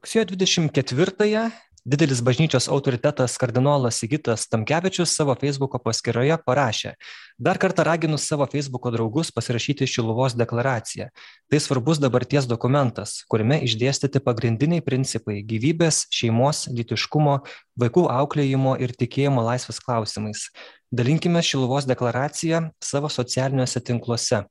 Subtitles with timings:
[0.00, 1.50] rugsėjo dvidešimt ketvirtąją
[1.84, 6.94] didelis bažnyčios autoritetas kardinolas sigitas tamkevičius savo feisbuko paskyroje parašė
[7.36, 11.10] dar kartą raginu savo feisbuko draugus pasirašyti šiluvos deklaraciją.
[11.52, 17.40] Tai svarbus dabarties dokumentas kuriame išdėstyti pagrindiniai principai gyvybės šeimos lytiškumo
[17.80, 20.48] vaikų auklėjimo ir tikėjimo laisvės klausimais.
[20.90, 24.46] Dalinkimės šiluvos deklaracija savo socialiniuose tinkluose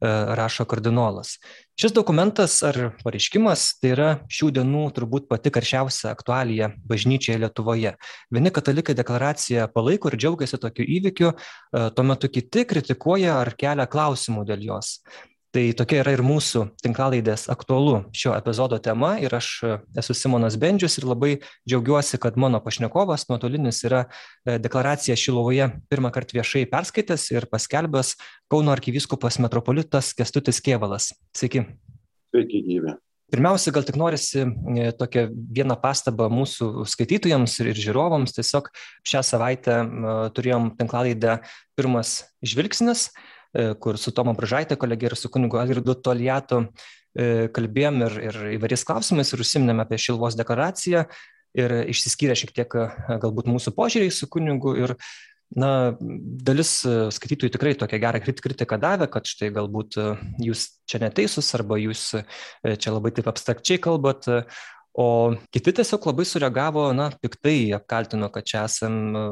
[0.00, 1.36] rašo kardinolas.
[1.80, 7.94] Šis dokumentas ar pareiškimas tai yra šių dienų turbūt pati karščiausia aktualija bažnyčioje Lietuvoje.
[8.32, 13.88] Vieni katalikai deklaraciją palaiko ir džiaugiasi tokiu įvykiu, e, tuo metu kiti kritikuoja ar kelia
[13.88, 14.98] klausimų dėl jos
[15.56, 20.58] tai tokia yra ir mūsų tinklalaidės aktualu šio epizodo tema ir aš e, esu Simonas
[20.60, 21.30] Bendžius ir labai
[21.64, 28.12] džiaugiuosi, kad mano pašnekovas nuotolinis yra e, deklaraciją Šilovoje pirmą kartą viešai perskaitęs ir paskelbęs
[28.52, 31.14] Kauno arkivyskupas metropolitas Kestutis Kievalas.
[31.32, 31.64] Sveiki.
[32.34, 32.92] Sveiki, gyvi.
[33.32, 35.24] Pirmiausia, gal tik norisi e, tokią
[35.56, 38.36] vieną pastabą mūsų skaitytojams ir žiūrovams.
[38.36, 38.68] Tiesiog
[39.08, 39.80] šią savaitę
[40.36, 41.40] turėjom tinklalaidę
[41.80, 43.08] Pirmas žvilgsnis
[43.80, 48.84] kur su Tomo Bražaitė kolegė ir su kunigu Algirdu Toliatu e, kalbėjom ir, ir įvairiais
[48.88, 51.06] klausimais ir užsiminėm apie Šilvos deklaraciją
[51.56, 52.90] ir išsiskyrė šiek tiek e,
[53.22, 54.96] galbūt mūsų požiūriai su kunigu ir
[55.56, 59.94] na, dalis skaitytojų tikrai tokią gerą kritiką davė, kad štai galbūt
[60.42, 62.08] jūs čia neteisūs arba jūs
[62.66, 64.26] čia labai taip abstrakčiai kalbat,
[64.96, 69.24] o kiti tiesiog labai sureagavo na piktai apkaltino kad čia esam e,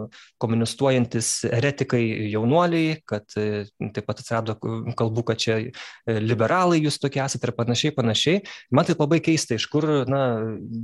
[0.42, 2.02] komunistuojantys eretikai
[2.34, 3.64] jaunuoliai kad e,
[3.96, 4.58] taip pat atsirado
[4.98, 8.42] kalbų kad čia e, liberalai jūs tokie esat ir panašiai panašiai.
[8.76, 10.20] Man taip labai keista iš kur na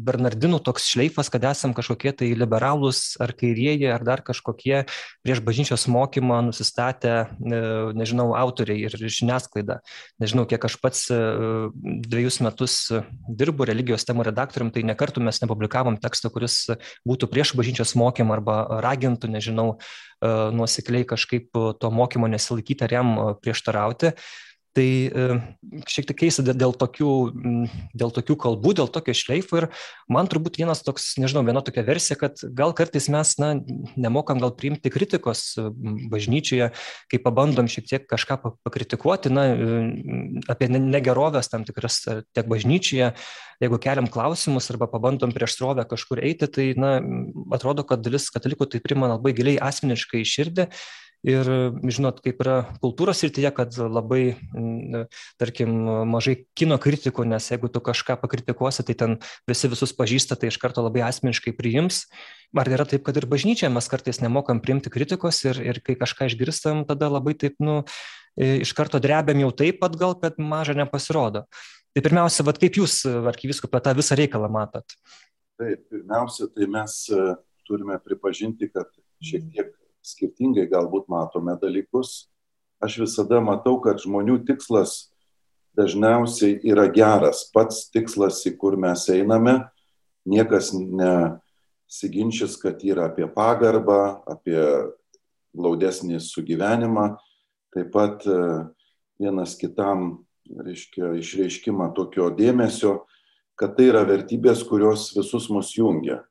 [0.09, 4.87] bernardinų toks šleifas kad esam kažkokie tai liberalūs ar kairieji ar dar kažkokie
[5.21, 9.83] prieš bažnyčios mokymą nusistatę nežinau autoriai ir žiniasklaida.
[10.23, 12.81] Nežinau kiek aš pats dvejus metus
[13.29, 14.31] dirbu religijos temų
[14.71, 16.71] redaktorium tai nekartų mes nepublikavom teksto, kuris
[17.07, 19.79] būtų prieš bažnyčios mokymą arba ragintų, nežinau,
[20.23, 24.15] e, nuosekliai kažkaip to mokymo nesilaikyti ar jam prieštarauti.
[24.71, 25.25] Tai e,
[25.91, 27.13] šiek tiek keista dėl tokių,
[27.99, 29.67] dėl tokių kalbų, dėl tokio šleifo ir
[30.07, 33.49] man turbūt vienas toks, nežinau, viena tokia versija, kad gal kartais mes, na,
[33.99, 35.59] nemokam gal priimti kritikos
[36.13, 36.71] bažnyčioje,
[37.11, 39.49] kai pabandom šiek tiek kažką pakritikuoti, na,
[40.55, 43.11] apie negerovės tam tikras tiek bažnyčioje,
[43.61, 46.99] jeigu keliam klausimus arba pabandom prieš srovę kažkur eiti, tai, na,
[47.59, 50.71] atrodo, kad dalis katalikų tai primena labai giliai asmeniškai širdį
[51.27, 51.49] ir
[51.85, 54.37] žinot kaip yra kultūros srityje kad labai
[55.41, 55.75] tarkim
[56.09, 60.61] mažai kino kritikų nes jeigu tu kažką pakritikuosi tai ten visi visus pažįsta tai iš
[60.63, 62.07] karto labai asmeniškai priims.
[62.57, 66.31] Ar yra taip kad ir bažnyčioje mes kartais nemokam priimti kritikos ir ir kai kažką
[66.31, 67.83] išgirstam tada labai taip nu
[68.41, 71.47] iš karto drebiam jau taip atgal kad maža nepasirodo.
[71.91, 74.95] Tai pirmiausia vat kaip jūs arkivyskupe tą visą reikalą matot?
[75.59, 77.35] Taip pirmiausia tai mes e,
[77.67, 78.87] turime pripažinti kad
[79.21, 79.73] šiek tiek
[80.07, 82.31] skirtingai galbūt matome dalykus.
[82.81, 85.11] Aš visada matau, kad žmonių tikslas
[85.77, 87.45] dažniausiai yra geras.
[87.53, 89.59] Pats tikslas, į kur mes einame,
[90.29, 94.61] niekas nesiginčys, kad yra apie pagarbą, apie
[95.57, 97.07] glaudesnį sugyvenimą,
[97.75, 98.41] taip pat e,
[99.21, 103.01] vienas kitam reiškia, išreiškimą tokio dėmesio,
[103.59, 106.23] kad tai yra vertybės, kurios visus mus jungia.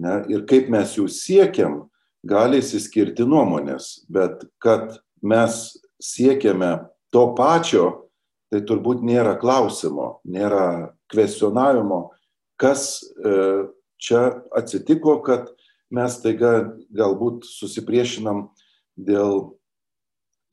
[0.00, 0.20] Ne?
[0.32, 1.82] Ir kaip mes jų siekiam,
[2.26, 8.10] gali išsiskirti nuomonės, bet kad mes siekiame to pačio,
[8.50, 12.10] tai turbūt nėra klausimo, nėra kvestionavimo,
[12.60, 13.66] kas e,
[14.00, 14.24] čia
[14.56, 15.52] atsitiko, kad
[15.94, 18.48] mes taiga galbūt susipriešinam
[18.98, 19.54] dėl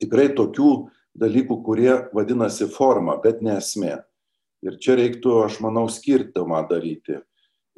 [0.02, 0.70] tikrai tokių
[1.18, 3.98] dalykų, kurie vadinasi forma, bet ne esmė.
[4.66, 7.20] Ir čia reiktų, aš manau, skirtumą daryti.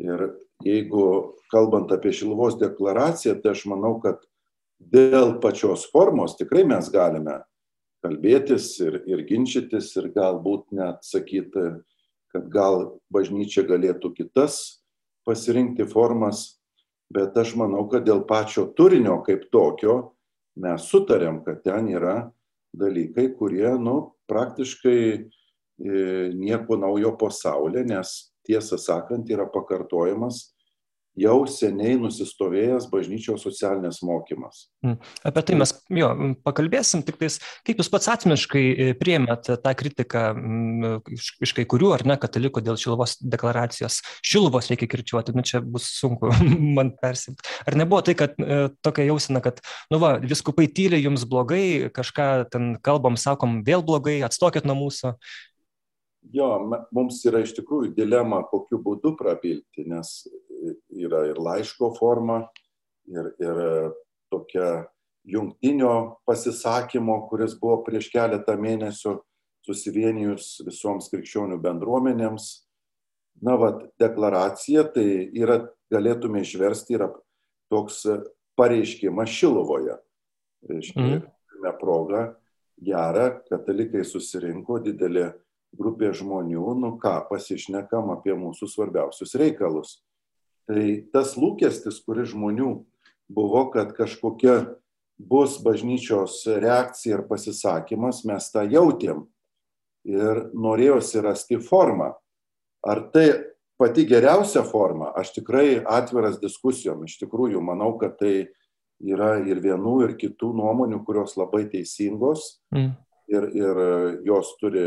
[0.01, 0.31] Ir
[0.65, 4.23] jeigu kalbant apie Šiluvos deklaraciją, tai aš manau, kad
[4.81, 7.41] dėl pačios formos tikrai mes galime
[8.05, 11.83] kalbėtis ir, ir ginčytis ir galbūt net sakyti,
[12.33, 14.81] kad gal bažnyčia galėtų kitas
[15.27, 16.61] pasirinkti formas,
[17.13, 20.15] bet aš manau, kad dėl pačio turinio kaip tokio
[20.61, 22.31] mes sutarėm, kad ten yra
[22.77, 25.23] dalykai, kurie, nu, praktiškai e,
[26.39, 28.15] nieko naujo pasaulyje, nes
[28.47, 30.47] tiesą sakant, yra pakartojamas
[31.19, 34.69] jau seniai nusistovėjęs bažnyčios socialinės mokymas.
[34.85, 34.97] Mm.
[35.27, 36.11] Apie tai mes jo,
[36.47, 40.23] pakalbėsim, tik tais, kaip jūs pats atmiškai e, priemėt tą kritiką
[41.17, 44.01] iš, iš kai kurių ar ne katalikų dėl Šiluvos deklaracijos.
[44.27, 46.31] Šiluvos reikia kirčiuoti, nu čia bus sunku
[46.79, 47.45] man persimti.
[47.67, 49.61] Ar nebuvo tai, kad e, tokia jausina, kad,
[49.93, 55.17] nu va, viskupai tyliai jums blogai, kažką ten kalbam, sakom, vėl blogai, atstokit nuo mūsų.
[56.29, 56.49] Jo,
[56.93, 60.29] mums yra iš tikrųjų dilema, kokiu būdu prabilti, nes
[60.93, 62.43] yra ir laiško forma,
[63.09, 63.61] ir, ir
[64.31, 64.69] tokia
[65.25, 69.17] jungtinio pasisakymo, kuris buvo prieš keletą mėnesių
[69.67, 72.51] susivienijus visoms krikščionių bendruomenėms.
[73.41, 75.07] Na, va, deklaracija tai
[75.37, 75.63] yra,
[75.93, 77.09] galėtume išversti, yra
[77.73, 78.03] toks
[78.61, 79.97] pareiškimas Šilovoje.
[80.69, 81.23] Reiškia, mm.
[81.49, 82.25] turime progą
[82.85, 85.31] gerą, katalikai susirinko didelė
[85.77, 89.99] grupė žmonių, nu ką, pasišnekam apie mūsų svarbiausius reikalus.
[90.71, 90.85] Tai
[91.15, 92.73] tas lūkestis, kuris žmonių
[93.31, 94.77] buvo, kad kažkokia
[95.21, 99.27] bus bažnyčios reakcija ir pasisakymas, mes tą jautėm
[100.09, 102.15] ir norėjosi rasti formą.
[102.87, 103.27] Ar tai
[103.81, 108.35] pati geriausia forma, aš tikrai atviras diskusijom, iš tikrųjų manau, kad tai
[109.01, 112.91] yra ir vienų, ir kitų nuomonių, kurios labai teisingos mm.
[113.33, 113.81] ir, ir
[114.29, 114.87] jos turi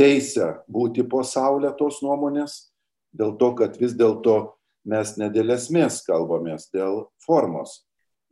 [0.00, 2.70] teisę būti po saulė tos nuomonės,
[3.12, 4.54] dėl to, kad vis dėlto
[4.88, 7.82] mes ne dėl esmės kalbamės, dėl formos.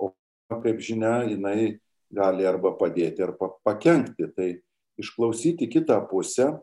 [0.00, 0.14] O
[0.48, 1.78] kaip žinia, jinai
[2.14, 4.30] gali arba padėti, arba pakengti.
[4.32, 4.48] Tai
[4.98, 6.54] išklausyti kitą pusę,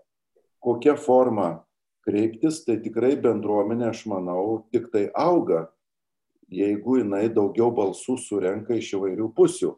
[0.63, 1.61] kokią formą
[2.05, 5.67] kreiptis, tai tikrai bendruomenė, aš manau, tik tai auga,
[6.49, 9.73] jeigu jinai daugiau balsų surenka iš įvairių pusių.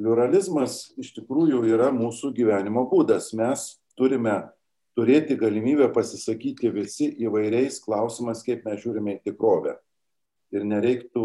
[0.00, 3.34] Pluralizmas iš tikrųjų yra mūsų gyvenimo būdas.
[3.36, 4.38] Mes turime
[4.96, 9.76] turėti galimybę pasisakyti visi įvairiais klausimais, kaip mes žiūrime į tikrovę.
[10.56, 11.24] Ir nereiktų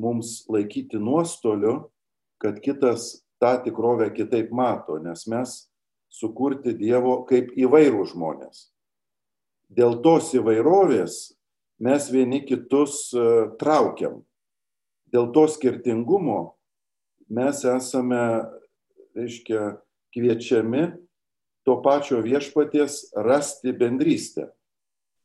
[0.00, 1.90] mums laikyti nuostoliu,
[2.42, 5.56] kad kitas tą tikrovę kitaip mato, nes mes
[6.08, 8.68] sukurti Dievo kaip įvairių žmonės.
[9.68, 11.18] Dėl tos įvairovės
[11.84, 13.24] mes vieni kitus e,
[13.60, 14.22] traukiam.
[15.12, 16.56] Dėl to skirtingumo
[17.28, 18.22] mes esame,
[19.16, 19.76] reiškia,
[20.16, 20.86] kviečiami
[21.68, 24.46] to pačio viešpaties rasti bendrystę.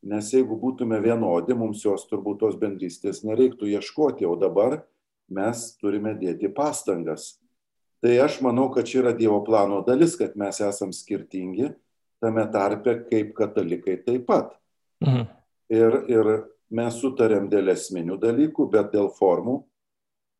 [0.03, 4.81] Nes jeigu būtume vienodi, mums jos turbūt tos bendrystės nereiktų ieškoti, o dabar
[5.31, 7.37] mes turime dėti pastangas.
[8.03, 11.71] Tai aš manau, kad čia yra Dievo plano dalis, kad mes esam skirtingi,
[12.19, 14.51] tame tarpe kaip katalikai taip pat.
[14.99, 15.29] Mhm.
[15.71, 16.33] Ir, ir
[16.75, 19.61] mes sutarėm dėl esminių dalykų, bet dėl formų,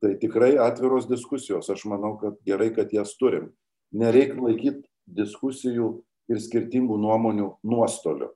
[0.04, 1.72] tai tikrai atviros diskusijos.
[1.72, 3.54] Aš manau, kad gerai, kad jas turim.
[3.96, 5.90] Nereikia laikyti diskusijų
[6.32, 8.32] ir skirtingų nuomonių nuostolių.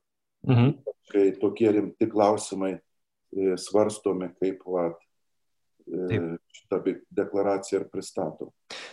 [0.47, 0.71] Mhm.
[1.07, 4.89] Kai tokie rimti klausimai e, svarstomi, kaip va,
[5.87, 6.19] e,
[6.55, 6.81] šitą
[7.15, 8.49] deklaraciją ir pristato.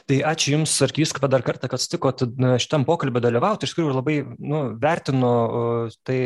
[0.06, 2.23] Tai ačiū Jums, arkiviskapa, dar kartą, kad sutikot
[2.62, 3.67] šitam pokalbį dalyvauti.
[3.67, 5.35] Iš tikrųjų labai nu, vertinu
[6.06, 6.20] tai.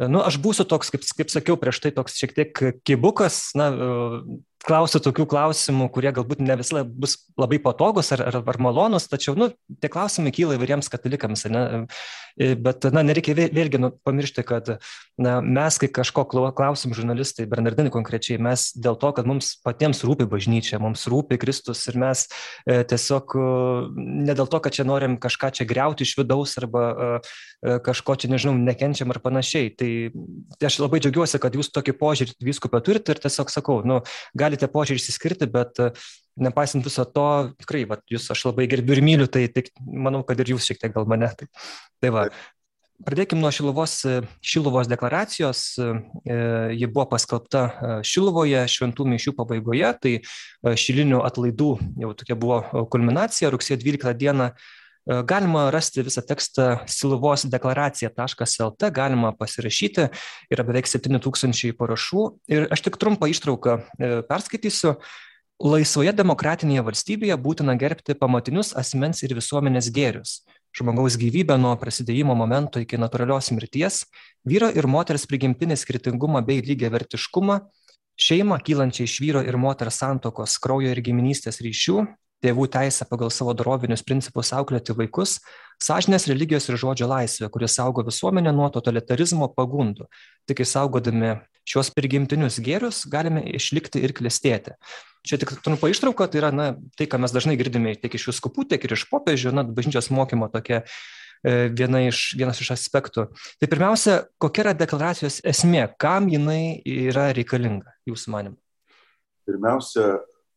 [0.00, 3.66] Nu, aš būsiu toks, kaip, kaip sakiau prieš tai, toks šiek tiek kibukas, na,
[4.66, 9.36] klausiu tokių klausimų, kurie galbūt ne visai bus labai patogus ar, ar, ar malonus, tačiau
[9.38, 11.46] nu, tie klausimai kyla įvairiems katalikams.
[11.50, 11.62] Ne?
[12.36, 14.74] E, bet na, nereikia vėlgi nu, pamiršti, kad
[15.20, 16.26] na, mes, kai kažko
[16.56, 21.86] klausim žurnalistai, Bernardinai konkrečiai, mes dėl to, kad mums patiems rūpi bažnyčia, mums rūpi Kristus
[21.90, 22.26] ir mes
[22.66, 23.46] e, tiesiog e,
[24.28, 27.10] ne dėl to, kad čia norim kažką čia greuti iš vidaus arba e,
[27.64, 29.72] e, kažko čia, nežinau, nekenčiam ar panašiai.
[29.76, 29.90] Tai,
[30.58, 34.00] tai aš labai džiaugiuosi, kad jūs tokį požiūrį viskupą turite ir tiesiog sakau, nu,
[34.50, 35.90] gali galite požiūrį išsiskirti, bet e,
[36.36, 40.40] nepaisant viso to, tikrai, va, jūs aš labai gerbiu ir myliu, tai, tai manau, kad
[40.40, 41.30] ir jūs šiek tiek gal mane.
[41.36, 41.46] Tai,
[42.00, 42.30] tai va.
[43.00, 45.78] Pradėkime nuo Šiluvos, e, Šiluvos deklaracijos.
[45.80, 46.36] E,
[46.76, 50.12] ji buvo paskelbta Šiluvoje šventų mišių pabaigoje, tai
[50.76, 51.70] šilinių atlaidų
[52.02, 54.50] jau tokia buvo kulminacija rugsėjo 12 dieną
[55.06, 60.06] galima rasti visą tekstą siluvos deklaracija.lt, galima pasirašyti,
[60.52, 64.96] yra beveik 7000 parašų ir aš tik trumpą ištrauką e, perskaitysiu.
[65.60, 70.38] Laisvoje demokratinėje valstybėje būtina gerbti pamatinius asmens ir visuomenės gėrius
[70.76, 74.04] žmogaus gyvybę nuo prasidėjimo momento iki natūralios mirties,
[74.46, 77.58] vyro ir moters prigimtinį skirtingumą bei lygiavertiškumą,
[78.20, 82.04] šeimą kylančią iš vyro ir moters santokos, kraujo ir giminystės ryšių,
[82.44, 85.38] tėvų teisę pagal savo dorovinius principus auklėti vaikus,
[85.82, 90.08] sąžinės religijos ir žodžio laisvė, kuris saugo visuomenę nuo totalitarizmo pagundų.
[90.48, 91.36] Tik įsaugodami
[91.68, 94.76] šios prigimtinius gėrius galime išlikti ir klestėti.
[95.26, 98.70] Čia tik trumpa ištrauka, tai yra na, tai, ką mes dažnai girdime tiek iš viskupų,
[98.70, 103.26] tiek ir iš popiežių, na, bažnyčios mokymo tokia e, viena iš, vienas iš aspektų.
[103.60, 108.56] Tai pirmiausia, kokia yra deklaracijos esmė, kam jinai yra reikalinga, jūsų manimu?
[109.50, 110.06] Pirmiausia,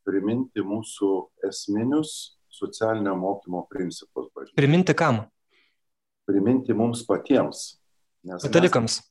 [0.05, 1.11] priminti mūsų
[1.49, 4.29] esminius socialinio mokymo principus.
[4.33, 4.57] Bažnyčiai.
[4.59, 5.23] Priminti kam?
[6.29, 7.73] Priminti mums patiems.
[8.23, 9.01] Katalikams.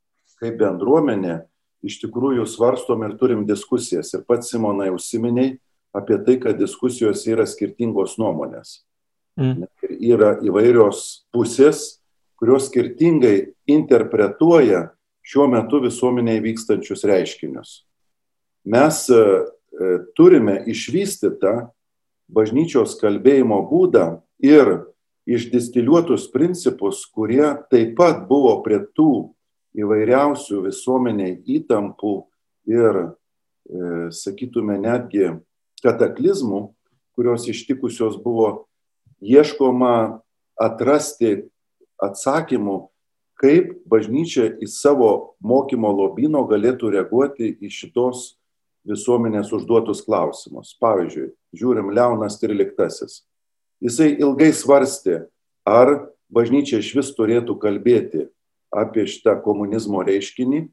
[0.41, 1.43] Kaip bendruomenė
[1.87, 4.13] iš tikrųjų svarstom ir turim diskusijas.
[4.15, 5.57] Ir pats Simonai užsiminiai
[5.93, 8.81] apie tai, kad diskusijos yra skirtingos nuomonės.
[9.39, 9.67] Mm.
[9.83, 12.03] Ir yra įvairios pusės,
[12.41, 14.91] kurios skirtingai interpretuoja
[15.23, 17.75] šiuo metu visuomenėje vykstančius reiškinius.
[18.67, 19.05] Mes
[20.17, 21.71] turime išvystytą
[22.33, 24.07] bažnyčios kalbėjimo būdą
[24.43, 24.73] ir
[25.29, 29.33] išdistiliuotus principus, kurie taip pat buvo prie tų
[29.79, 32.15] įvairiausių visuomeniai įtampų
[32.71, 35.39] ir, e, sakytume, netgi
[35.83, 36.73] kataklizmų,
[37.17, 38.67] kurios ištikusios buvo
[39.23, 40.21] ieškoma
[40.59, 41.49] atrasti
[42.03, 42.89] atsakymų,
[43.39, 48.37] kaip bažnyčia į savo mokymo lobino galėtų reaguoti į šitos
[48.89, 50.77] visuomenės užduotus klausimus.
[50.83, 53.23] Pavyzdžiui, žiūrim Leonas XIII.
[53.83, 55.27] Jisai ilgai svarstė,
[55.67, 58.29] ar bažnyčia iš vis turėtų kalbėti
[58.73, 60.69] apie šitą komunizmo reiškinį,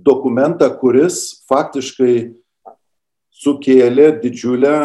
[0.00, 2.39] dokumentą, kuris faktiškai
[3.40, 4.76] sukėlė didžiulę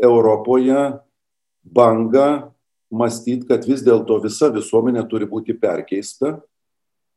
[0.00, 0.98] Europoje
[1.62, 2.52] bangą
[2.90, 6.38] mąstyti, kad vis dėlto visa visuomenė turi būti perkeista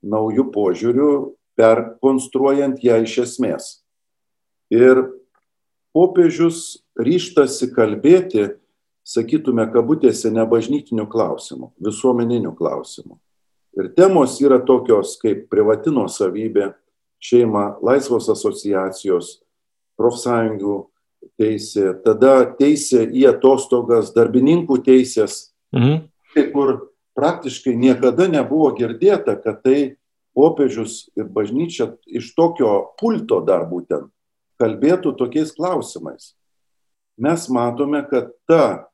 [0.02, 1.12] naujų požiūrių,
[1.60, 3.70] perkonstruojant ją iš esmės.
[4.72, 5.04] Ir
[5.96, 8.48] popiežius ryštasi kalbėti,
[9.08, 13.18] sakytume, kabutėse, nebažnytinių klausimų, visuomeninių klausimų.
[13.80, 16.74] Ir temos yra tokios kaip privati nuosavybė,
[17.22, 19.40] šeima, laisvos asociacijos,
[20.02, 20.78] profsąjungų
[21.38, 26.08] teisė, tada teisė į atostogas, darbininkų teisės, mhm.
[26.56, 26.74] kur
[27.18, 29.78] praktiškai niekada nebuvo girdėta, kad tai
[30.34, 34.10] popiežius ir bažnyčia iš tokio pulto dar būtent
[34.62, 36.34] kalbėtų tokiais klausimais.
[37.22, 38.88] Mes matome, kad ta,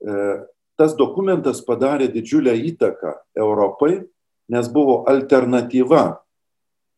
[0.00, 0.44] e,
[0.78, 4.04] tas dokumentas padarė didžiulę įtaką Europai
[4.48, 6.20] nes buvo alternatyva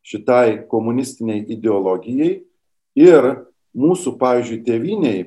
[0.07, 2.33] šitai komunistiniai ideologijai
[2.99, 3.29] ir
[3.77, 5.27] mūsų, pavyzdžiui, tėviniai,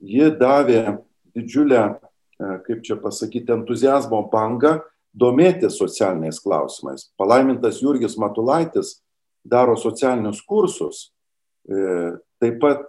[0.00, 1.00] ji davė
[1.36, 4.78] didžiulę, e, kaip čia pasakyti, entuzijazmo bangą
[5.12, 7.10] domėti socialiniais klausimais.
[7.20, 9.00] Palaimintas Jurgis Matulaitis
[9.44, 11.10] daro socialinius kursus,
[11.68, 12.86] e, taip pat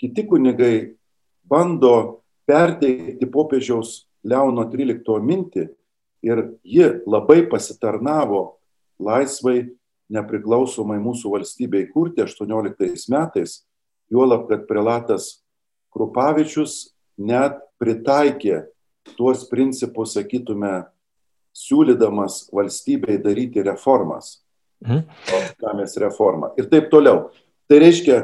[0.00, 0.96] kiti kunigai
[1.44, 5.68] bando perteikti popiežiaus Leono 13 mintį
[6.24, 8.56] ir ji labai pasitarnavo
[9.00, 9.74] laisvai,
[10.14, 13.64] nepriklausomai mūsų valstybei kurti 18 metais,
[14.12, 15.44] juolab, kad prelatas
[15.94, 18.64] Krupavičius net pritaikė
[19.14, 20.86] tuos principus, sakytume,
[21.54, 24.40] siūlydamas valstybei daryti reformas.
[24.84, 25.04] Mhm.
[25.62, 26.50] Žemės reformą.
[26.58, 27.30] Ir taip toliau.
[27.70, 28.18] Tai reiškia,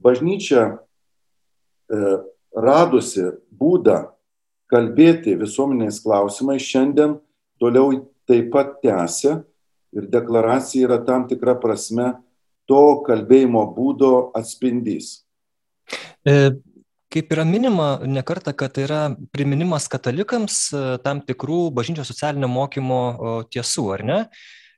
[0.00, 2.20] bažnyčia e,
[2.56, 3.98] radusi būdą
[4.70, 7.18] kalbėti visuomenės klausimais šiandien
[7.60, 9.40] toliau taip pat tęsia
[9.92, 12.14] ir deklaracija yra tam tikra prasme
[12.70, 15.20] to kalbėjimo būdo atspindys.
[16.22, 16.52] E,
[17.10, 19.02] kaip yra minima nekarta, kad tai yra
[19.34, 23.02] priminimas katalikams e, tam tikrų bažnyčios socialinio mokymo
[23.50, 24.20] tiesų, ar ne?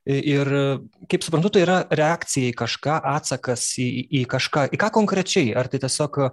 [0.03, 0.49] E, ir
[1.11, 3.89] kaip suprantu, tai yra reakcija į kažką, atsakas į,
[4.23, 5.53] į kažką, į ką konkrečiai?
[5.55, 6.23] Ar tai tiesiog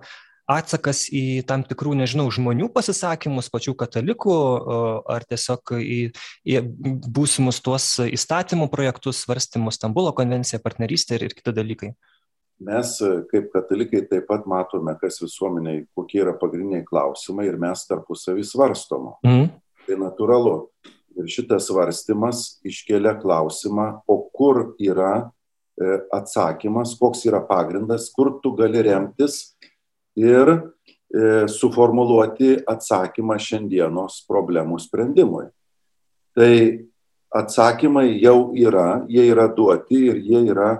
[0.50, 4.36] atsakas į tam tikrų, nežinau, žmonių pasisakymus, pačių katalikų,
[5.10, 6.00] ar tiesiog į,
[6.48, 6.62] į
[7.06, 11.92] būsimus tuos įstatymų projektus, svarstymus, Stambulo konvenciją, partnerystę ir, ir kiti dalykai?
[12.60, 12.92] Mes
[13.30, 19.14] kaip katalikai taip pat matome, kas visuomeniai, kokie yra pagrindiniai klausimai ir mes tarpusavį svarstom.
[19.24, 19.46] Mm.
[19.86, 20.56] Tai natūralu.
[21.18, 28.52] Ir šitas svarstymas iškelia klausimą, o kur yra e, atsakymas, koks yra pagrindas, kur tu
[28.58, 29.40] gali remtis
[30.18, 30.60] ir e,
[31.50, 35.48] suformuluoti atsakymą šiandienos problemų sprendimui.
[36.36, 36.52] Tai
[37.34, 40.70] atsakymai jau yra, jie yra duoti ir jie yra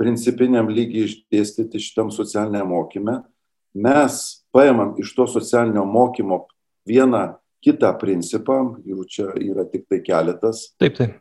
[0.00, 3.20] principiniam lygiai išdėstyti šitam socialiniam mokyme.
[3.74, 6.46] Mes paimam iš to socialinio mokymo
[6.88, 10.70] vieną kitą principą, jų čia yra tik tai keletas.
[10.80, 11.18] Taip, taip.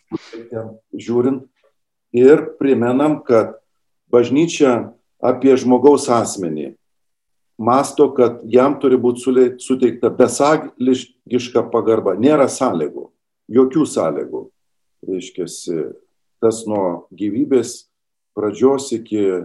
[0.96, 1.44] Žiūrint
[2.16, 3.60] ir primenam, kad
[4.10, 6.74] bažnyčia apie žmogaus asmenį
[7.60, 12.16] masto, kad jam turi būti suteikta besąlygiška pagarba.
[12.16, 13.10] Nėra sąlygų,
[13.52, 14.44] jokių sąlygų.
[15.10, 15.46] Reiškia,
[16.44, 17.90] tas nuo gyvybės
[18.36, 19.40] pradžios iki e,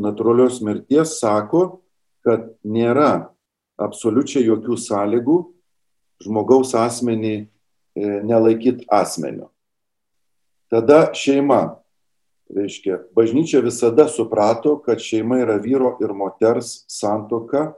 [0.00, 1.82] natūralios mirties sako,
[2.24, 3.30] kad nėra
[3.80, 5.38] absoliučiai jokių sąlygų
[6.24, 7.46] žmogaus asmenį e,
[8.26, 9.48] nelaikyti asmeniu.
[10.68, 11.78] Tada šeima
[12.48, 17.74] Reiškia, bažnyčia visada suprato, kad šeima yra vyro ir moters santoka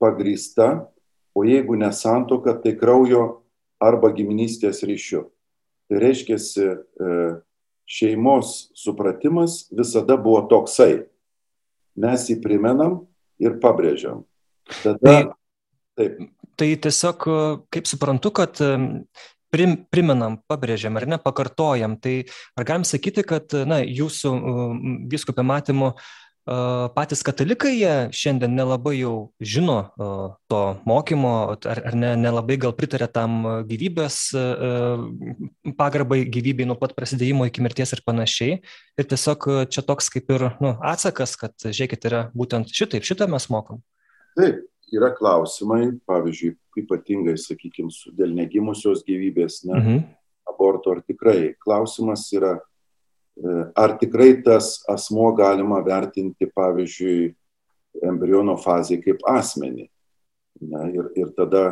[0.00, 0.90] pagrįsta,
[1.32, 3.42] o jeigu ne santoka, tai kraujo
[3.80, 5.24] arba giminystės ryšiu.
[5.88, 7.14] Tai reiškia, e,
[7.90, 11.06] šeimos supratimas visada buvo toksai.
[11.96, 13.00] Mes jį primenam
[13.40, 14.22] ir pabrėžiam.
[14.82, 15.16] Tada, tai,
[15.98, 16.20] taip.
[16.60, 17.24] Tai tiesiog,
[17.72, 18.60] kaip suprantu, kad
[19.52, 21.98] prim, primenam, pabrėžiam ar ne, pakartojam.
[22.00, 22.16] Tai
[22.56, 24.34] ar galim sakyti, kad na, jūsų
[25.10, 25.94] viskupė matymu
[26.96, 29.92] patys katalikai jie šiandien nelabai jau žino
[30.50, 31.34] to mokymo,
[31.68, 34.16] ar, ar ne, nelabai gal pritarė tam gyvybės
[35.78, 38.58] pagarbai gyvybei nuo pat prasidėjimo iki mirties ir panašiai.
[38.98, 43.46] Ir tiesiog čia toks kaip ir nu, atsakas, kad žiūrėkit, yra būtent šitaip, šitą mes
[43.52, 43.84] mokom.
[44.38, 44.64] Taip,
[44.96, 50.00] yra klausimai, pavyzdžiui, ypatingai, sakykime, dėl negimusios gyvybės, ne, mhm.
[50.50, 51.54] aborto, ar tikrai.
[51.62, 52.56] Klausimas yra,
[53.36, 57.34] e, ar tikrai tas asmo galima vertinti, pavyzdžiui,
[58.06, 59.88] embriono fazėje kaip asmenį.
[60.60, 61.64] Ne, ir, ir tada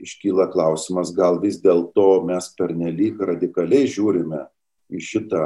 [0.00, 4.46] iškyla klausimas, gal vis dėlto mes pernelyg radikaliai žiūrime
[4.90, 5.44] į šitą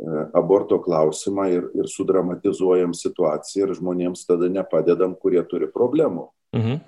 [0.00, 6.30] E, aborto klausimą ir, ir sudramatizuojam situaciją ir žmonėms tada nepadedam, kurie turi problemų.
[6.56, 6.78] Mhm.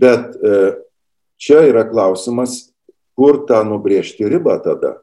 [0.00, 0.74] Bet e,
[1.40, 2.74] čia yra klausimas,
[3.14, 4.98] kur tą nubrėžti ribą tada.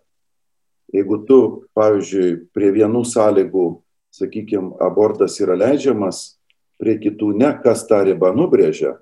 [0.91, 1.39] Jeigu tu,
[1.77, 3.67] pavyzdžiui, prie vienų sąlygų,
[4.11, 6.35] sakykime, abortas yra leidžiamas,
[6.81, 8.97] prie kitų ne, kas tą ribą nubrėžia.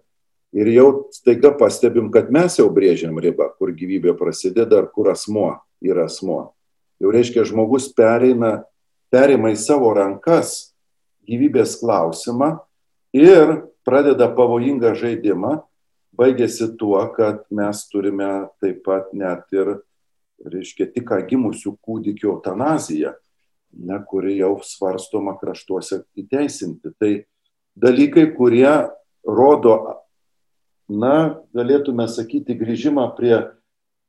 [0.54, 5.56] Ir jau staiga pastebim, kad mes jau brėžiam ribą, kur gyvybė prasideda ar kur asmuo
[5.82, 6.52] yra asmuo
[7.00, 8.64] jau reiškia žmogus pereina,
[9.10, 10.76] perima į savo rankas
[11.30, 12.58] gyvybės klausimą
[13.16, 15.60] ir pradeda pavojingą žaidimą,
[16.20, 19.80] baigėsi tuo, kad mes turime taip pat net ir,
[20.40, 23.14] reiškia, tik gimusių kūdikių eutanaziją,
[23.76, 26.94] ne, kuri jau svarstoma kraštuose įteisinti.
[27.00, 27.12] Tai
[27.80, 28.72] dalykai, kurie
[29.28, 29.76] rodo,
[30.90, 33.36] na, galėtume sakyti, grįžimą prie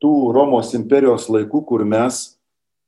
[0.01, 2.40] tų Romos imperijos laikų, kur mes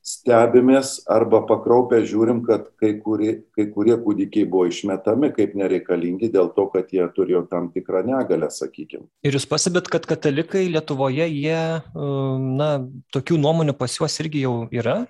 [0.03, 6.51] stebimės arba pakraupę žiūrim, kad kai kurie, kai kurie kūdikiai buvo išmetami kaip nereikalingi dėl
[6.57, 9.07] to, kad jie turėjo tam tikrą negalę, sakykime.
[9.23, 11.63] Ir jūs pasibėt, kad katalikai Lietuvoje, jie,
[11.95, 12.71] um, na,
[13.15, 15.05] tokių nuomonių pas juos irgi jau yra?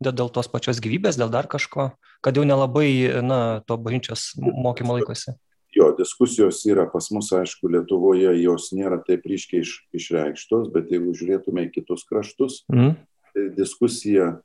[0.00, 1.90] Dėl, tos pačios gyvybės, dėl dar kažko,
[2.24, 2.88] kad jau nelabai,
[3.20, 5.34] na, to bažnyčios mokymo laikosi.
[5.76, 11.12] Jo, diskusijos yra pas mus, aišku, Lietuvoje jos nėra taip ryškiai iš, išreikštos, bet jeigu
[11.18, 12.96] žiūrėtume į kitus kraštus, mm
[13.56, 14.40] diskusija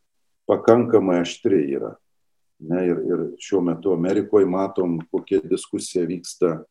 [0.47, 1.95] pakankamai aštri yra.
[2.59, 6.61] Ne, ir, ir šiuo metu Amerikoje matom, kokia diskusija vyksta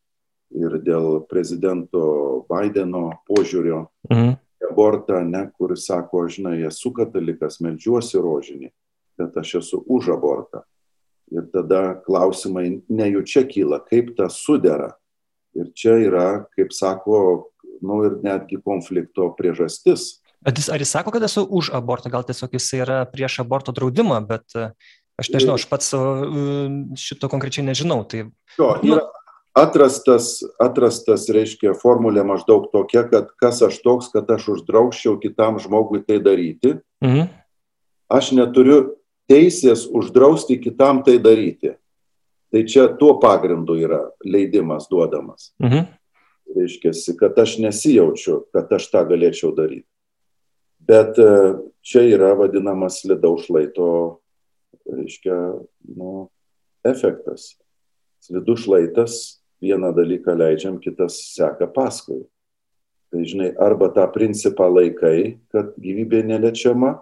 [0.55, 4.33] ir dėl prezidento Bideno požiūrio mhm.
[4.71, 8.71] abortą, ne, kuris sako, žinai, esu katalikas, melžiuosi rožinį,
[9.19, 10.63] bet aš esu už abortą.
[11.33, 14.91] Ir tada klausimai nejučia kyla, kaip tas sudera.
[15.57, 17.17] Ir čia yra, kaip sako,
[17.85, 22.25] nu ir netgi konflikto priežastis Bet jis, ar jis sako, kad esu už abortą, gal
[22.25, 24.67] tiesiog jis yra prieš aborto draudimą, bet e,
[25.17, 26.01] aš nežinau, aš pats e,
[27.01, 28.03] šito konkrečiai nežinau.
[28.05, 28.27] Tai,
[28.59, 28.99] jo, nu,
[29.57, 36.03] atrastas, atrastas, reiškia, formulė maždaug tokia, kad kas aš toks, kad aš uždraukščiau kitam žmogui
[36.05, 36.75] tai daryti.
[37.01, 37.25] Mhm.
[38.13, 41.73] Aš neturiu teisės uždrausti kitam tai daryti.
[42.53, 45.49] Tai čia tuo pagrindu yra leidimas duodamas.
[45.57, 45.89] Mhm.
[46.55, 49.89] Reiškia, kad aš nesijaučiu, kad aš tą galėčiau daryti.
[50.87, 51.29] Bet e,
[51.81, 53.87] čia yra vadinamas lidaus šlaito,
[54.85, 55.37] reiškia,
[55.97, 56.27] nu,
[56.85, 57.55] efektas.
[58.21, 59.17] Slidus šlaitas,
[59.61, 62.23] vieną dalyką leidžiam, kitas seka paskui.
[63.13, 66.95] Tai žinai, arba tą principą laikai, kad gyvybė neliečiama,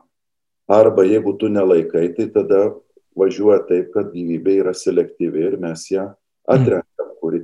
[0.71, 2.69] arba jeigu tu nelaikai, tai tada
[3.19, 6.09] važiuoja taip, kad gyvybė yra selektyvi ir mes ją
[6.49, 7.43] atrenkam, kuri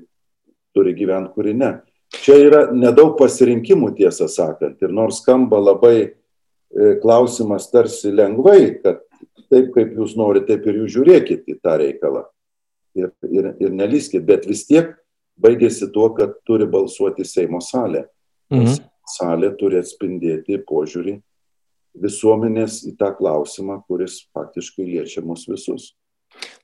[0.75, 1.73] turi gyventi, kuri ne.
[2.09, 6.15] Čia yra nedaug pasirinkimų, tiesą sakant, ir nors skamba labai
[7.01, 9.01] klausimas tarsi lengvai, kad
[9.49, 12.25] taip kaip jūs norite, taip ir jūs žiūrėkit į tą reikalą.
[12.97, 14.91] Ir, ir, ir neliskit, bet vis tiek
[15.39, 18.05] baigėsi tuo, kad turi balsuoti Seimo salė.
[18.53, 18.79] Mhm.
[19.09, 21.15] Salė turi atspindėti požiūrį
[21.97, 25.93] visuomenės į tą klausimą, kuris faktiškai liečia mus visus.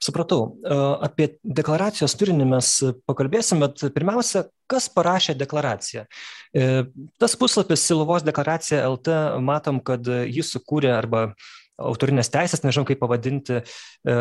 [0.05, 0.57] Supratau.
[0.61, 2.71] E, apie deklaracijos turinį mes
[3.09, 6.05] pakalbėsim, bet pirmiausia, kas parašė deklaraciją?
[6.53, 6.85] E,
[7.21, 11.29] tas puslapis Siluvos deklaracija LT, matom, kad jis sukūrė arba
[11.75, 13.65] autorinės teisės, nežinau kaip pavadinti, e,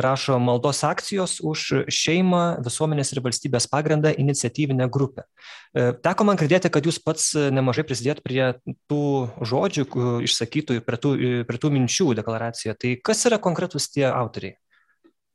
[0.02, 5.28] rašo maldos akcijos už šeimą, visuomenės ir valstybės pagrindą iniciatyvinę grupę.
[5.74, 8.54] Teko man girdėti, kad jūs pats nemažai prisidėt prie
[8.90, 9.04] tų
[9.42, 9.86] žodžių
[10.26, 11.14] išsakytų, prie tų,
[11.46, 12.78] prie tų minčių deklaracijoje.
[12.78, 14.56] Tai kas yra konkretus tie autoriai?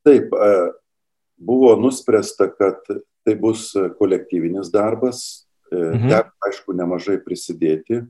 [0.08, 0.32] Taip,
[1.40, 2.84] buvo nuspręsta, kad
[3.24, 6.10] tai bus kolektyvinis darbas, e, mhm.
[6.10, 8.02] teko, aišku, nemažai prisidėti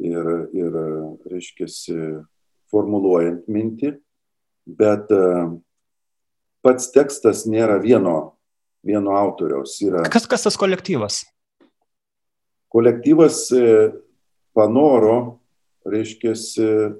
[0.00, 0.78] ir, ir
[1.28, 1.68] reiškia,
[2.68, 3.94] formuluojant mintį,
[4.78, 5.22] bet e,
[6.64, 8.34] pats tekstas nėra vieno,
[8.84, 9.78] vieno autoriaus.
[9.84, 10.04] Yra...
[10.12, 11.22] Kas, kas tas kolektyvas?
[12.72, 13.66] Kolektyvas e,
[14.56, 15.38] panoro,
[15.88, 16.34] reiškia,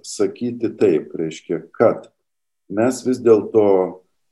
[0.06, 2.06] sakyti taip, reiškia, kad
[2.72, 3.66] mes vis dėlto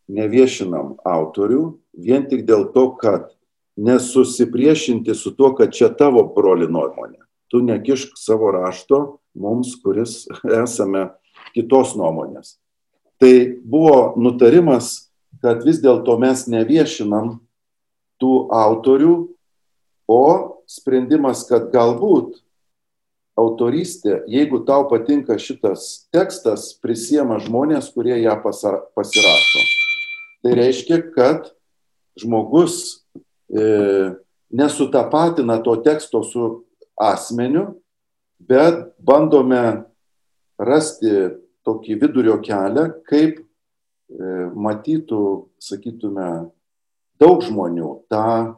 [0.08, 1.62] neviešinam autorių
[1.96, 3.32] vien tik dėl to, kad
[3.76, 7.20] nesusipriešinti su tuo, kad čia tavo broli nuomonė.
[7.52, 10.24] Tu nekišk savo rašto mums, kuris
[10.64, 11.10] esame
[11.54, 12.56] kitos nuomonės.
[13.20, 13.32] Tai
[13.64, 17.38] buvo nutarimas, kad vis dėlto mes neviešinam
[18.20, 19.14] tų autorių,
[20.08, 20.24] o
[20.70, 22.38] sprendimas, kad galbūt
[23.36, 29.66] autorystė, jeigu tau patinka šitas tekstas, prisiema žmonės, kurie ją pasirašo.
[30.46, 31.48] Tai reiškia, kad
[32.22, 33.02] žmogus
[33.50, 33.64] e,
[34.54, 36.44] nesutapatina to teksto su
[36.94, 37.64] asmeniu,
[38.38, 39.82] bet bandome
[40.54, 41.10] rasti
[41.66, 43.44] tokį vidurio kelią, kaip e,
[44.54, 45.24] matytų,
[45.58, 46.28] sakytume,
[47.18, 48.54] daug žmonių tą e,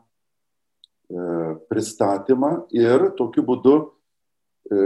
[1.72, 4.84] pristatymą ir tokiu būdu e,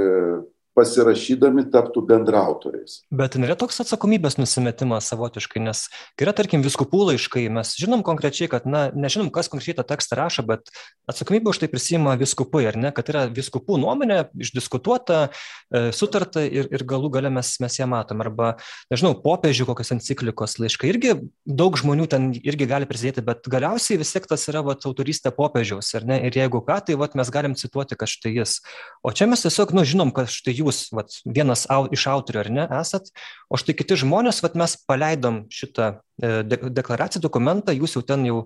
[0.77, 3.03] pasirašydami taptų bendrautoriais.
[3.13, 5.85] Bet nėra toks atsakomybės nusimetimas savotiškai, nes
[6.21, 10.45] yra, tarkim, viskupų laiškai, mes žinom konkrečiai, kad, na, nežinom, kas konkrečiai tą tekstą rašo,
[10.49, 10.73] bet
[11.11, 16.71] atsakomybę už tai prisima viskupai, ar ne, kad yra viskupų nuomonė, išdiskutuota, e, sutarta ir,
[16.73, 18.25] ir galų gale mes, mes ją matom.
[18.25, 18.55] Arba,
[18.93, 24.15] nežinau, popiežių kokios enciklikos laiškai, irgi daug žmonių ten irgi gali prisidėti, bet galiausiai vis
[24.15, 27.59] tiek tas yra vat, autoristė popiežiaus, ar ne, ir jeigu ką, tai vat, mes galim
[27.59, 28.59] cituoti, kad štai jis.
[29.05, 32.51] O čia mes tiesiog, nu, žinom, kad štai jūs, vat, vienas au, iš autorių, ar
[32.53, 33.11] ne, esat,
[33.51, 35.91] o štai kiti žmonės, vat, mes paleidom šitą
[36.23, 38.39] e, de, deklaraciją, dokumentą, jūs jau ten jau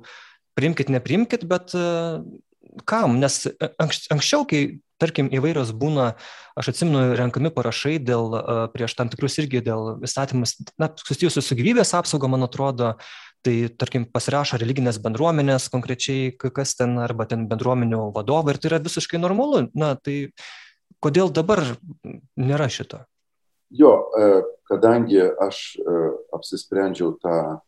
[0.59, 1.87] priimkit, neprimkit, bet e,
[2.89, 3.21] kam?
[3.23, 3.45] Nes
[3.83, 6.15] anks, anksčiau, kai, tarkim, įvairios būna,
[6.57, 11.59] aš atsimenu, renkami parašai dėl, e, prieš tam tikrus irgi dėl įstatymus, na, susijusius su
[11.59, 12.97] gyvybės apsauga, man atrodo,
[13.47, 18.83] tai tarkim pasirašo religinės bendruomenės konkrečiai kas ten arba ten bendruomenių vadovai ir tai yra
[18.83, 20.17] visiškai normalu na tai
[21.03, 21.62] Kodėl dabar
[22.37, 23.03] nėra šito?
[23.70, 24.29] Jo, e,
[24.68, 25.96] kadangi aš e,
[26.37, 27.61] apsisprendžiau tą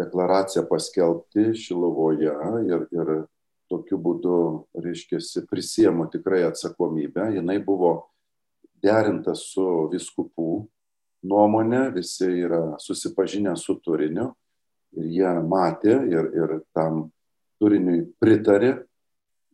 [0.00, 2.32] deklaraciją paskelbti Šilovoje
[2.66, 3.12] ir, ir
[3.70, 4.38] tokiu būdu,
[4.74, 7.94] reiškia, prisiemu tikrai atsakomybę, jinai buvo
[8.84, 10.64] derinta su viskupų
[11.24, 14.32] nuomonė, visi yra susipažinę su turiniu
[14.94, 17.08] ir jie matė ir, ir tam
[17.62, 18.76] turiniui pritarė.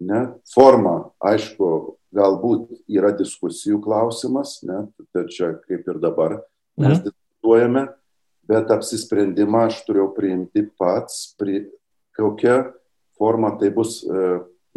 [0.01, 0.21] Ne?
[0.49, 6.41] Forma, aišku, galbūt yra diskusijų klausimas, ne, tai čia kaip ir dabar
[6.81, 7.05] mes mhm.
[7.07, 7.87] diskutuojame,
[8.51, 11.69] bet apsisprendimą aš turėjau priimti pats, pri,
[12.19, 12.73] kokia
[13.19, 14.31] forma tai bus e,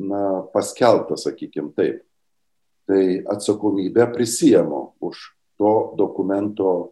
[0.03, 2.03] na, paskelbta, sakykime taip.
[2.83, 5.19] Tai atsakomybę prisijėmu už
[5.57, 6.91] to dokumento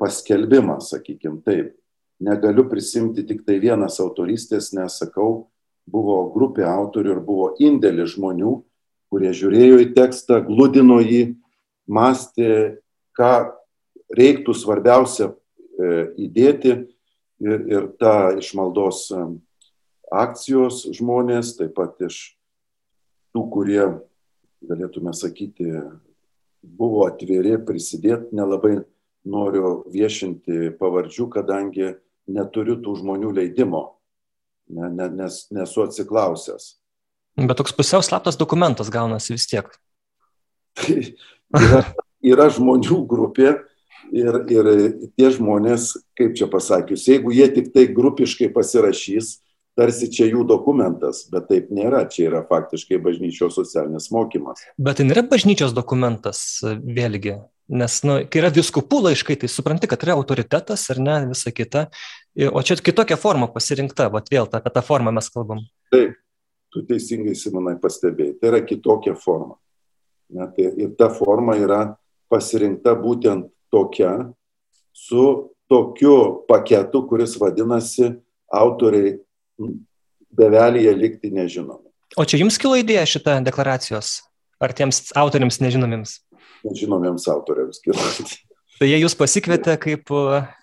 [0.00, 1.74] paskelbimą, sakykime taip.
[2.20, 5.48] Negaliu prisimti tik tai vienas autoristės, nes sakau,
[5.88, 8.58] buvo grupė autorių ir buvo indėlis žmonių,
[9.10, 11.34] kurie žiūrėjo į tekstą, gludino jį,
[11.90, 12.80] mąstė,
[13.18, 13.32] ką
[14.16, 15.34] reiktų svarbiausia e,
[16.26, 16.74] įdėti
[17.42, 19.24] ir, ir tą iš maldos e,
[20.10, 22.20] akcijos žmonės, taip pat iš
[23.34, 23.82] tų, kurie,
[24.66, 25.70] galėtume sakyti,
[26.62, 28.80] buvo atviri prisidėti, nelabai
[29.24, 31.94] noriu viešinti pavardžių, kadangi
[32.30, 33.84] neturiu tų žmonių leidimo,
[34.70, 36.79] ne, ne, nes nesu atsiklausęs.
[37.40, 39.68] Bet toks pusiau slaptas dokumentas gaunasi vis tiek.
[41.56, 41.82] yra,
[42.22, 43.54] yra žmonių grupė
[44.12, 44.72] ir, ir
[45.16, 49.38] tie žmonės, kaip čia pasakius, jeigu jie tik tai grupiškai pasirašys,
[49.78, 54.64] tarsi čia jų dokumentas, bet taip nėra, čia yra faktiškai bažnyčios socialinis mokymas.
[54.78, 57.38] Bet tai nėra bažnyčios dokumentas, vėlgi,
[57.70, 61.86] nes, nu, kai yra viskupų laiškai, tai supranti, kad yra autoritetas ar ne, visa kita,
[62.50, 65.64] o čia kitokia forma pasirinkta, bet vėl apie tą formą mes kalbam.
[65.94, 66.18] Taip,
[66.70, 69.56] tu teisingai Simonai pastebėjai, tai yra kitokia forma.
[70.30, 71.80] Ne, tai, ir ta forma yra
[72.30, 74.30] pasirinkta būtent tokia,
[74.94, 78.12] su tokiu paketu, kuris vadinasi
[78.50, 79.16] autoriai
[80.30, 81.88] bevelyje likti nežinomi.
[82.18, 84.20] O čia jums kilo idėja šitą deklaracijos?
[84.60, 86.18] Ar tiems autoriams nežinomiems?
[86.66, 87.98] Nežinomiems autoriams kilo.
[88.80, 90.10] Tai jie jūs pasikvietė kaip...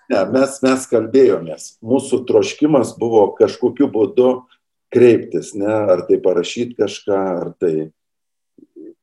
[0.08, 1.66] Ne, mes, mes kalbėjomės.
[1.84, 4.30] Mūsų troškimas buvo kažkokiu būdu
[4.92, 7.72] kreiptis, ne, ar tai parašyti kažką, ar tai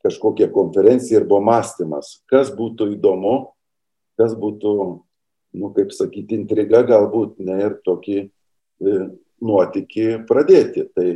[0.06, 3.36] kažkokia konferencija ir buvo mąstymas, kas būtų įdomu,
[4.20, 4.74] kas būtų,
[5.60, 8.98] nu, kaip sakyti, intriga galbūt, ne, ir tokį e,
[9.46, 10.88] nuotykį pradėti.
[10.94, 11.08] Tai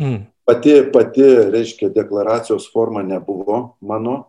[0.00, 0.20] mm.
[0.48, 4.22] pati, pati, reiškia, deklaracijos forma nebuvo mano,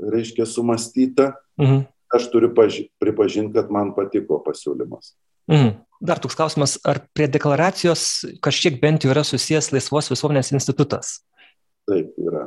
[0.00, 5.14] reiškia, sumastyta, mm aš turiu paži pripažinti, kad man patiko pasiūlymas.
[5.48, 5.78] Mm.
[6.00, 11.18] Dar toks klausimas, ar prie deklaracijos kažkiek bent jau yra susijęs Laisvos visuomenės institutas?
[11.88, 12.46] Taip, yra.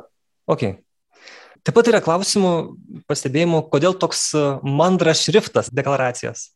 [0.50, 0.66] Ok.
[1.64, 2.50] Taip pat yra klausimų,
[3.08, 4.26] pastebėjimų, kodėl toks
[4.66, 6.50] mandras šriftas deklaracijos?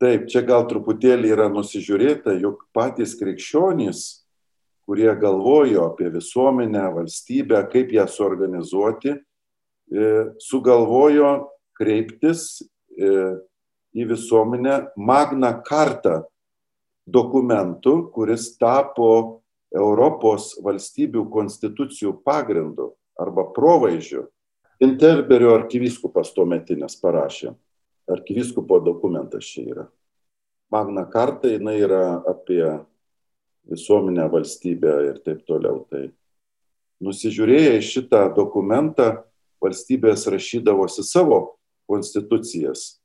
[0.00, 4.22] Taip, čia gal truputėlį yra nusižiūrėta, jog patys krikščionys,
[4.88, 10.08] kurie galvojo apie visuomenę, valstybę, kaip ją suorganizuoti, e,
[10.40, 11.34] sugalvojo
[11.76, 12.62] kreiptis
[12.96, 13.10] e,
[13.96, 16.22] į visuomenę Magna Carta
[17.06, 19.40] dokumentu, kuris tapo
[19.74, 24.26] Europos valstybių konstitucijų pagrindu arba provaizdžiu.
[24.80, 27.52] Interberio arkivyskupas tuo metinės parašė.
[28.10, 29.84] Arkivyskupo dokumentas čia yra.
[30.72, 32.64] Magna Carta jinai yra apie
[33.70, 35.84] visuomenę, valstybę ir taip toliau.
[35.90, 36.08] Tai
[37.04, 39.20] nusižiūrėję šitą dokumentą,
[39.60, 41.58] valstybės rašydavosi savo
[41.90, 42.99] konstitucijas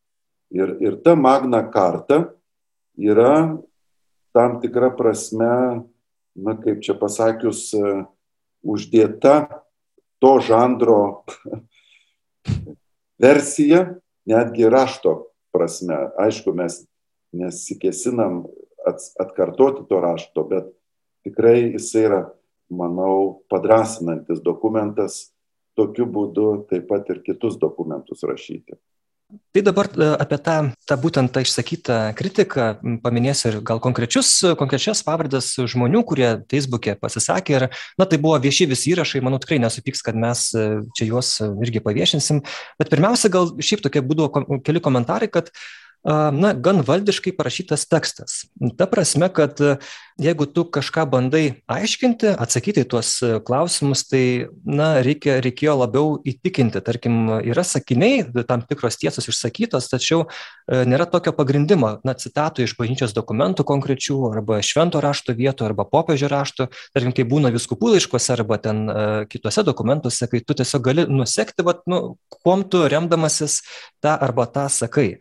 [0.55, 2.21] Ir, ir ta Magna Carta
[2.95, 3.57] yra
[4.35, 5.83] tam tikra prasme,
[6.35, 7.69] na kaip čia pasakius,
[8.63, 9.35] uždėta
[10.23, 11.25] to žanro
[13.23, 15.17] versija, netgi rašto
[15.55, 15.97] prasme.
[16.19, 16.83] Aišku, mes
[17.35, 18.45] nesikesinam
[19.19, 20.71] atkartoti to rašto, bet
[21.27, 22.23] tikrai jis yra,
[22.71, 25.35] manau, padrasinantis dokumentas,
[25.75, 28.79] tokiu būdu taip pat ir kitus dokumentus rašyti.
[29.25, 32.65] Tai dabar e, apie tą, tą būtent tą išsakytą kritiką
[33.01, 37.65] paminėsiu ir gal konkrečius, konkrečias pavardas žmonių, kurie Facebook'e pasisakė ir,
[37.97, 41.81] na, tai buvo vieši visi įrašai, manau, tikrai nesupyks, kad mes e, čia juos irgi
[41.88, 42.43] paviešinsim,
[42.77, 45.65] bet pirmiausia, gal šiaip tokie būdavo keli komentarai, kad uh,
[46.05, 48.43] na, gan valdiškai parašytas tekstas.
[48.77, 49.57] Ta prasme, kad
[50.21, 53.09] jeigu tu kažką bandai aiškinti, atsakyti į tuos
[53.47, 56.79] klausimus, tai, na, reikia, reikėjo labiau įtikinti.
[56.85, 60.27] Tarkim, yra sakiniai, tam tikros tiesos išsakytos, tačiau
[60.69, 66.29] nėra tokio pagrindimo, na, citatų iš bažnyčios dokumentų konkrečių, arba švento rašto vietų, arba popiežio
[66.31, 68.85] rašto, tarkim, kai būna viskupų laiškuose, arba ten
[69.31, 72.15] kitose dokumentuose, kai tu tiesiog gali nusekti, vat, nu,
[72.45, 73.63] kuom tu remdamasis
[74.05, 75.15] tą arba tą sakai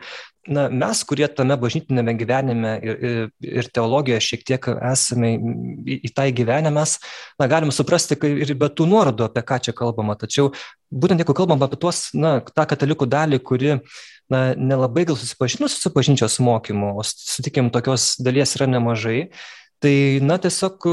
[0.48, 3.30] na mes kurie tame bažnytiniame gyvenime ir, ir,
[3.62, 6.96] ir teologijoje šiek tiek esame į, į tą gyvenę, mes
[7.40, 10.16] na, galim suprasti ir be tų nuorodų, apie ką čia kalbama.
[10.20, 10.52] Tačiau
[10.92, 13.72] būtent jeigu kalbam apie tuos, na, tą katalikų dalį, kuri
[14.33, 19.28] na, nelabai gal susipažinusi su bažnyčios mokymu, o sutikim, tokios dalies yra nemažai,
[19.85, 20.88] tai na tiesiog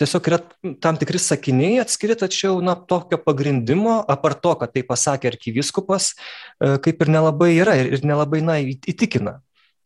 [0.00, 0.38] tiesiog yra
[0.82, 6.74] tam tikri sakiniai atskiri, tačiau, na, tokio pagrindimo, apart to, kad tai pasakė arkivyskupas, e,
[6.84, 9.38] kaip ir nelabai yra ir nelabai, na, įtikina.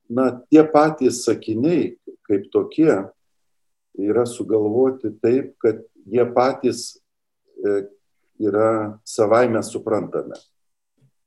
[0.09, 1.93] Na, tie patys sakiniai,
[2.29, 2.93] kaip tokie,
[3.99, 6.97] yra sugalvoti taip, kad jie patys
[7.61, 7.83] e,
[8.41, 10.39] yra savaime suprantami.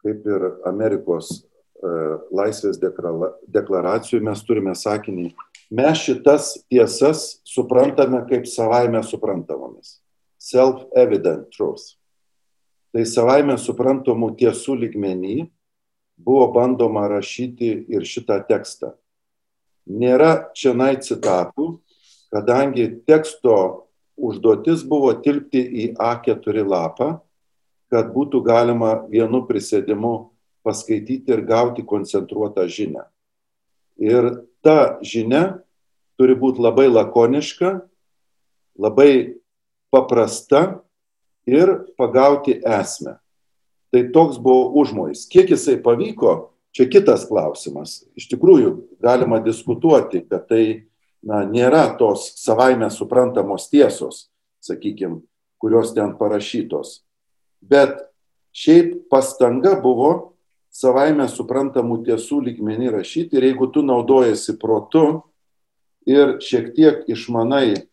[0.02, 1.94] Kaip ir Amerikos e,
[2.34, 5.30] laisvės deklaracijų mes turime sakinį
[5.71, 9.99] mes šitas tiesas suprantame kaip savaime suprantamomis.
[10.41, 11.95] Self-evident truth.
[12.91, 15.45] Tai savaime suprantamų tiesų lygmenį
[16.21, 18.91] buvo bandoma rašyti ir šitą tekstą.
[19.88, 21.79] Nėra čia nai citatų,
[22.34, 23.88] kadangi teksto
[24.19, 27.10] užduotis buvo tilpti į A4 lapą,
[27.91, 30.13] kad būtų galima vienu prisėdimu
[30.63, 33.07] paskaityti ir gauti koncentruotą žinią.
[34.01, 34.29] Ir
[34.63, 35.62] ta žinia
[36.19, 37.82] turi būti labai lakoniška,
[38.78, 39.41] labai
[39.91, 40.82] paprasta
[41.50, 43.17] ir pagauti esmę.
[43.91, 45.26] Tai toks buvo užmojais.
[45.28, 48.06] Kiek jisai pavyko, čia kitas klausimas.
[48.15, 50.88] Iš tikrųjų, galima diskutuoti, kad tai
[51.19, 54.30] na, nėra tos savaime suprantamos tiesos,
[54.63, 55.19] sakykime,
[55.62, 57.02] kurios ten parašytos.
[57.62, 58.00] Bet
[58.56, 60.31] šiaip pastanga buvo
[60.71, 65.21] savaime suprantamų tiesų lygmenį rašyti ir jeigu tu naudojasi protu
[66.07, 67.84] ir šiek tiek išmanai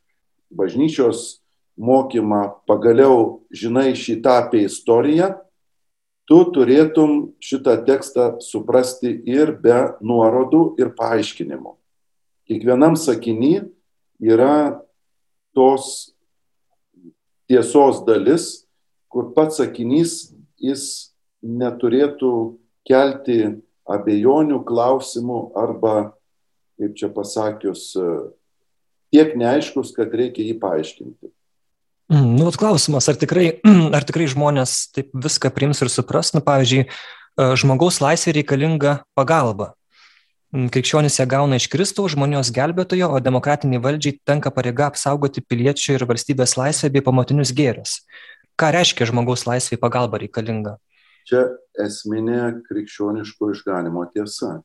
[0.54, 1.42] bažnyčios
[1.78, 5.34] mokymą, pagaliau žinai šitą apie istoriją,
[6.28, 11.76] tu turėtum šitą tekstą suprasti ir be nuorodų ir paaiškinimų.
[12.48, 13.68] Kiekvienam sakiny
[14.20, 14.80] yra
[15.56, 16.14] tos
[17.48, 18.66] tiesos dalis,
[19.08, 22.58] kur pats sakinys jis neturėtų
[22.88, 23.40] kelti
[23.88, 25.96] abejonių, klausimų arba,
[26.80, 27.90] kaip čia pasakius,
[29.12, 31.32] tiek neaiškus, kad reikia jį paaiškinti.
[32.08, 33.58] Mm, nu, klausimas, ar tikrai,
[33.96, 39.74] ar tikrai žmonės taip viską priims ir supras, nu, pavyzdžiui, e, žmogaus laisvė reikalinga pagalba.
[40.56, 45.98] Mm, krikščionys ją gauna iš Kristaus žmonijos gelbėtojo, o demokratiniai valdžiai tenka pareiga apsaugoti piliečių
[45.98, 47.98] ir valstybės laisvę bei pamatinius gėrius.
[48.56, 50.78] Ką reiškia žmogaus laisvė pagalba reikalinga?
[51.28, 51.42] Čia
[51.76, 54.62] esminė krikščioniško išganimo tiesa.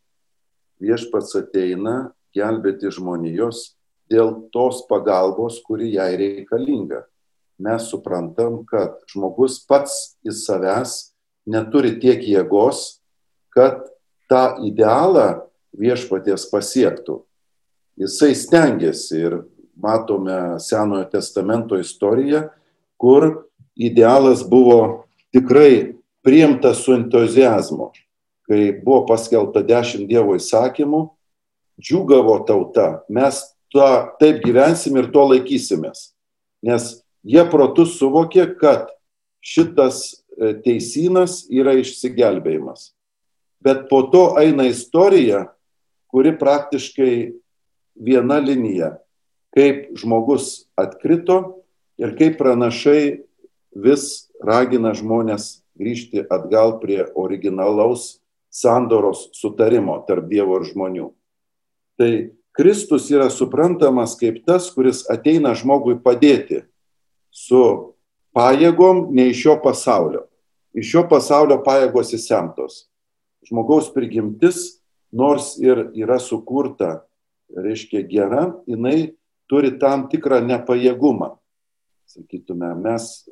[0.79, 3.73] Viešpats ateina gelbėti žmonijos
[4.07, 7.01] dėl tos pagalbos, kuri jai reikalinga.
[7.59, 13.01] Mes suprantam, kad žmogus pats į savęs neturi tiek jėgos,
[13.51, 13.83] kad
[14.31, 15.43] tą idealą
[15.75, 17.19] viešpaties pasiektų.
[17.99, 19.35] Jisai stengiasi ir
[19.75, 22.45] matome Senojo testamento istoriją,
[22.95, 27.91] kur idealas buvo tikrai priimtas su entuzijazmu.
[28.47, 31.05] Kai buvo paskelbta dešimt Dievo įsakymų,
[31.79, 33.39] džiugavo tauta, mes
[33.71, 33.87] tuo,
[34.19, 36.11] taip gyvensim ir to laikysimės.
[36.63, 38.91] Nes jie protus suvokė, kad
[39.43, 42.91] šitas e, teisinas yra išsigelbėjimas.
[43.63, 45.47] Bet po to eina istorija,
[46.11, 47.13] kuri praktiškai
[47.95, 48.97] viena linija,
[49.55, 51.63] kaip žmogus atkrito
[52.01, 53.23] ir kaip pranašai
[53.73, 58.19] vis ragina žmonės grįžti atgal prie originalaus
[58.53, 61.07] sandoros sutarimo tarp Dievo ir žmonių.
[61.97, 62.11] Tai
[62.53, 66.61] Kristus yra suprantamas kaip tas, kuris ateina žmogui padėti
[67.33, 67.63] su
[68.37, 70.27] pajėgom ne iš šio pasaulio.
[70.73, 72.85] Iš šio pasaulio pajėgos įsemtos.
[73.45, 74.79] Žmogaus prigimtis,
[75.13, 77.03] nors ir yra sukurta
[77.53, 79.13] reiškia gera, jinai
[79.49, 81.33] turi tam tikrą nepajėgumą.
[82.09, 83.27] Sakytume, mes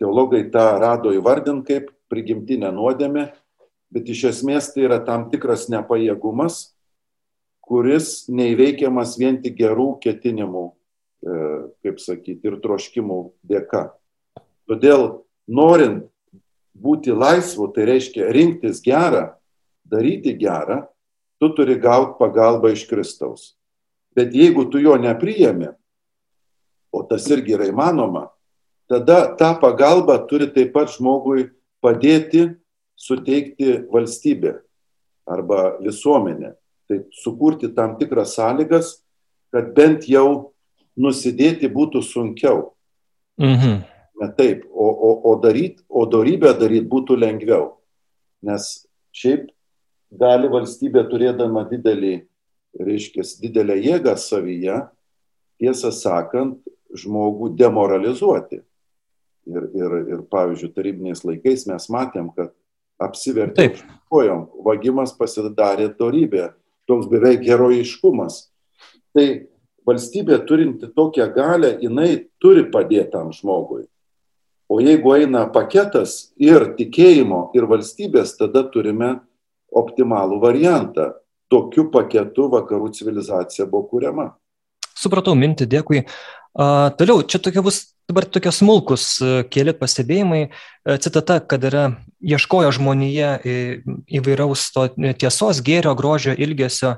[0.00, 3.30] teologai tą rado įvardint kaip prigimtinę nuodėmę,
[3.90, 6.76] bet iš esmės tai yra tam tikras nepajėgumas,
[7.66, 11.38] kuris neįveikiamas vien tik gerų ketinimų, e,
[11.82, 13.88] kaip sakyti, ir troškimų dėka.
[14.70, 16.06] Todėl norint
[16.76, 19.32] būti laisvu, tai reiškia rinktis gerą,
[19.86, 20.84] daryti gerą,
[21.40, 23.54] tu turi gauti pagalbą iš Kristaus.
[24.16, 25.72] Bet jeigu tu jo nepriemi,
[26.92, 28.30] o tas irgi yra įmanoma,
[28.88, 31.50] tada tą pagalbą turi taip pat žmogui
[31.84, 32.48] padėti
[32.96, 34.56] suteikti valstybė
[35.26, 36.54] arba visuomenė.
[36.86, 38.92] Tai sukurti tam tikras sąlygas,
[39.50, 40.52] kad bent jau
[40.96, 42.70] nusidėti būtų sunkiau.
[43.42, 43.82] Mhm.
[44.16, 47.74] Ne taip, o, o, o, daryt, o darybę daryti būtų lengviau.
[48.46, 49.50] Nes šiaip
[50.14, 52.14] gali valstybė turėdama didelį,
[52.80, 54.78] reiškia, didelę jėgą savyje,
[55.60, 56.62] tiesą sakant,
[56.96, 58.62] žmogų demoralizuoti.
[59.46, 62.50] Ir, ir, ir pavyzdžiui, tarybiniais laikais mes matėm, kad
[62.98, 63.68] apsivertė
[64.10, 66.48] kojom, vagimas pasidarė darybė,
[66.90, 68.48] toks beveik herojiškumas.
[69.14, 69.26] Tai
[69.86, 73.84] valstybė turinti tokią galę, jinai turi padėti tam žmogui.
[74.66, 79.20] O jeigu eina paketas ir tikėjimo, ir valstybės, tada turime
[79.70, 81.12] optimalų variantą.
[81.46, 84.32] Tokiu paketu vakarų civilizacija buvo kuriama.
[84.96, 86.00] Supratau mintį, dėkui.
[86.56, 90.46] Uh, toliau, čia tokia bus dabar tokie smulkus uh, keli pastebėjimai.
[90.48, 91.90] Uh, citata, kad yra
[92.24, 93.30] ieškojo žmonėje
[94.18, 94.88] įvairaus to
[95.20, 96.96] tiesos, gėrio, grožio, ilgesio,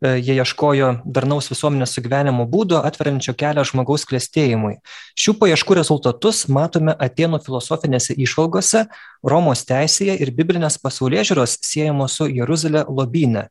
[0.00, 4.78] E, jie ieškojo darnaus visuomenės sugyvenimo būdo, atveriančio kelią žmogaus klėstėjimui.
[5.20, 8.86] Šių paieškų rezultatus matome Atenų filosofinėse išvalgose,
[9.20, 13.50] Romos teisėje ir biblinės pasaulyje žiūros siejamos su Jeruzalė lobynė.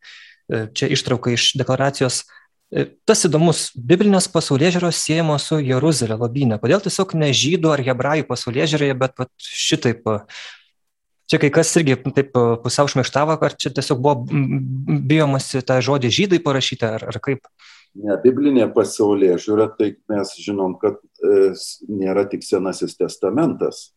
[0.50, 2.26] E, čia ištrauka iš deklaracijos e,
[3.10, 6.60] Tas įdomus, biblinės pasaulyje žiūros siejamos su Jeruzalė lobynė.
[6.62, 10.06] Kodėl tiesiog ne žydų ar hebrajų pasaulyje žiūrėje, bet vat, šitaip
[11.30, 14.26] čia kai kas irgi taip e, pusiau šmeištavo, ar čia tiesiog buvo
[15.10, 17.46] bijomasi tą žodį žydai parašyti, ar, ar kaip?
[17.98, 21.52] Ne, biblinė pasaulyje žiūra, tai mes žinom, kad e,
[21.90, 23.90] nėra tik Senasis testamentas,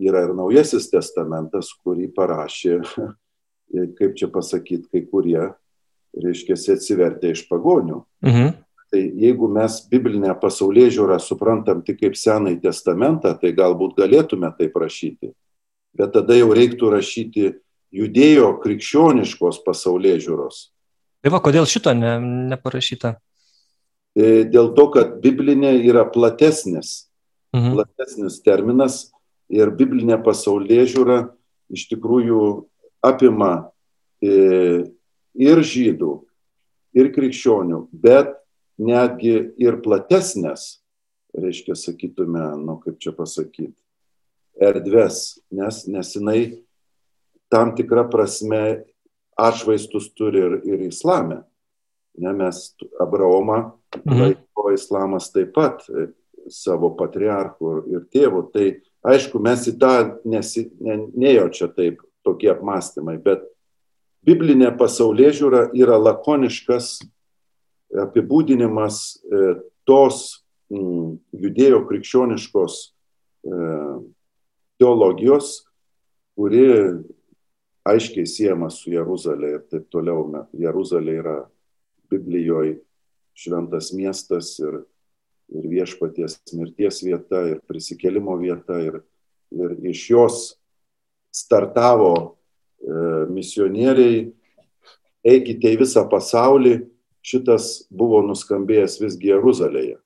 [0.00, 5.48] yra ir Naujasis testamentas, kurį parašė, e, kaip čia pasakyti, kai kurie,
[6.18, 8.02] reiškia, atsivertė iš pagonių.
[8.24, 8.52] Mhm.
[8.92, 14.68] Tai jeigu mes biblinę pasaulyje žiūrą suprantam tik kaip Senąjį testamentą, tai galbūt galėtume tai
[14.68, 15.32] prašyti
[15.96, 17.50] bet tada jau reiktų rašyti
[17.92, 20.62] judėjo krikščioniškos pasaulyje žiūros.
[21.22, 22.16] Tai va, kodėl šito ne,
[22.52, 23.14] neparašyta?
[24.16, 27.08] E, dėl to, kad biblinė yra platesnis,
[27.54, 27.76] mhm.
[27.76, 29.04] platesnis terminas
[29.52, 31.20] ir biblinė pasaulyje žiūra
[31.72, 32.42] iš tikrųjų
[33.04, 33.52] apima
[34.24, 34.88] e,
[35.38, 36.12] ir žydų,
[36.98, 38.34] ir krikščionių, bet
[38.82, 40.82] netgi ir platesnės,
[41.36, 43.76] reiškia, sakytume, nu kaip čia pasakyti,
[44.60, 46.40] erdves, nes, nes jinai
[47.52, 48.84] tam tikrą prasme
[49.40, 51.42] atšvaistus turi ir, ir islame.
[52.20, 53.72] Ne, mes Abraomą
[54.02, 54.18] mhm.
[54.20, 55.80] laiko islamas taip pat
[56.52, 58.42] savo patriarchų ir tėvų.
[58.52, 58.66] Tai
[59.14, 59.94] aišku, mes į tą
[60.28, 63.46] nesi, ne, nejaučia taip tokie apmąstymai, bet
[64.26, 66.94] biblinė pasaulyje žiūra yra lakoniškas
[68.02, 69.42] apibūdinimas e,
[69.88, 70.42] tos
[70.72, 73.56] judėjo krikščioniškos e,
[74.80, 75.58] teologijos,
[76.38, 76.64] kuri
[77.88, 80.24] aiškiai siejama su Jeruzalė ir taip toliau.
[80.56, 81.36] Jeruzalė yra
[82.12, 82.78] Biblijoje
[83.36, 84.82] šventas miestas ir,
[85.52, 89.00] ir viešpaties mirties vieta ir prisikelimo vieta ir,
[89.52, 90.42] ir iš jos
[91.32, 92.36] startavo
[93.32, 94.24] misionieriai,
[95.22, 96.80] eikite į visą pasaulį,
[97.22, 99.98] šitas buvo nuskambėjęs visgi Jeruzalėje.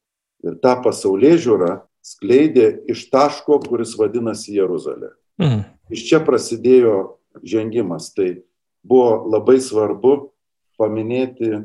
[0.45, 1.70] Ir tą pasaulyje žiūrą
[2.05, 5.14] skleidė iš taško, kuris vadinasi Jeruzalė.
[5.41, 5.64] Mhm.
[5.97, 8.12] Iš čia prasidėjo žengimas.
[8.14, 8.43] Tai
[8.87, 10.31] buvo labai svarbu
[10.79, 11.64] paminėti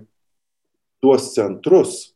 [1.01, 2.13] tuos centrus,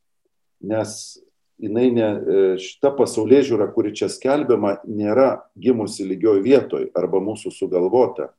[0.61, 1.17] nes
[1.61, 7.53] jinai ne, e, šita pasaulyje žiūra, kuri čia skelbiama, nėra gimusi lygioj vietoj arba mūsų
[7.53, 8.31] sugalvota.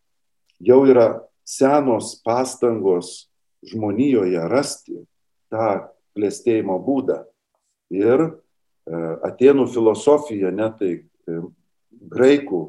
[0.62, 3.28] Jau yra senos pastangos
[3.66, 4.98] žmonijoje rasti
[5.52, 7.20] tą klėstėjimo būdą.
[7.92, 8.30] Ir e,
[9.28, 11.40] Atenų filosofija, net tai e,
[11.92, 12.62] graikų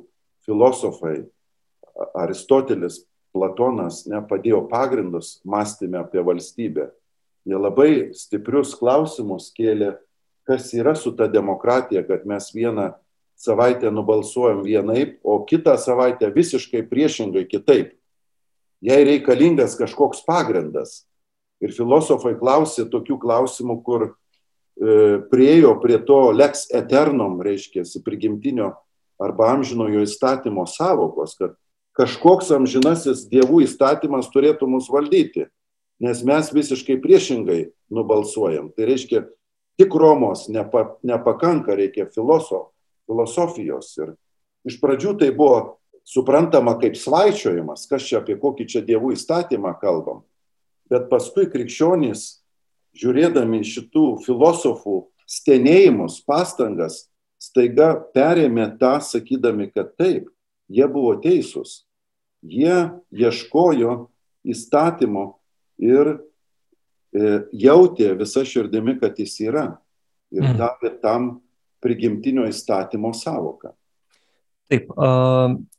[0.45, 1.25] filosofai,
[2.17, 3.01] Aristotelis,
[3.33, 6.89] Platonas nepadėjo pagrindus mąstymę apie valstybę.
[7.47, 9.95] Jie labai stiprius klausimus kėlė,
[10.47, 12.91] kas yra su ta demokratija, kad mes vieną
[13.37, 17.93] savaitę nubalsuojam vienaip, o kitą savaitę visiškai priešingai kitaip
[18.81, 21.03] jai reikalingas kažkoks pagrindas.
[21.61, 24.11] Ir filosofai klausė tokių klausimų, kur e,
[25.31, 28.75] priejo prie to lex eternum, reiškia, prigimtinio
[29.17, 31.55] arba amžinojo įstatymo savokos, kad
[31.97, 35.47] kažkoks amžinasis dievų įstatymas turėtų mus valdyti,
[35.97, 38.69] nes mes visiškai priešingai nubalsuojam.
[38.77, 39.25] Tai reiškia,
[39.81, 42.69] tik Romos nepa, nepakanka, reikia filosof,
[43.07, 43.93] filosofijos.
[44.03, 44.13] Ir
[44.67, 45.77] iš pradžių tai buvo
[46.07, 50.23] suprantama kaip svaičiojimas, kas čia apie kokį čia dievų įstatymą kalbam.
[50.87, 52.39] Bet paskui krikščionys,
[52.97, 57.05] žiūrėdami šitų filosofų stenėjimus, pastangas,
[57.41, 60.29] staiga perėmė tą, sakydami, kad taip,
[60.71, 61.83] jie buvo teisūs.
[62.41, 64.07] Jie ieškojo
[64.47, 65.25] įstatymo
[65.81, 66.19] ir e,
[67.51, 69.67] jautė visą širdimi, kad jis yra.
[70.31, 70.55] Ir mm.
[70.59, 71.27] davė tam
[71.83, 73.73] prigimtinio įstatymo savoką.
[74.67, 74.89] Taip,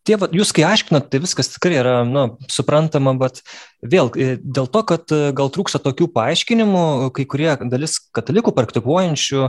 [0.08, 3.42] tie, jūs kai aiškinat, tai viskas tikrai yra nu, suprantama, bet
[3.84, 6.86] vėl e, dėl to, kad e, gal trūksta tokių paaiškinimų,
[7.16, 9.44] kai kurie dalis katalikų praktikuojančių,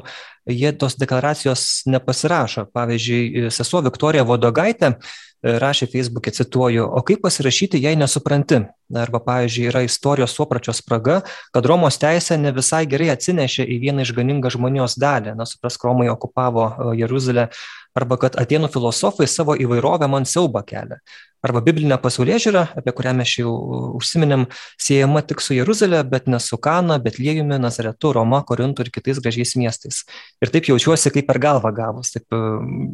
[0.49, 2.68] jie tos deklaracijos nepasirašo.
[2.76, 4.95] Pavyzdžiui, sesuo Viktorija Vodogaitė
[5.39, 8.60] rašė Facebook'e, cituoju, o kaip pasirašyti, jei nesupranti?
[8.99, 11.22] Arba, pavyzdžiui, yra istorijos suopračio spraga,
[11.55, 15.38] kad Romos teisė ne visai gerai atsinešė į vieną išganingą žmonijos dalį.
[15.39, 17.47] Na, suprask, Romai okupavo Jeruzalę
[17.98, 21.00] arba kad atėnų filosofai savo įvairovę man siaubą kelia.
[21.40, 23.52] Arba biblinė pasaulyje žiūra, apie kurią mes jau
[23.96, 24.44] užsiminėm,
[24.76, 29.56] siejama tik su Jeruzalė, bet ne su Kana, Betliejumi, Nazaretu, Roma, Korintu ir kitais gražiais
[29.56, 30.02] miestais.
[30.44, 32.42] Ir taip jaučiuosi kaip per galvą gavus, taip e,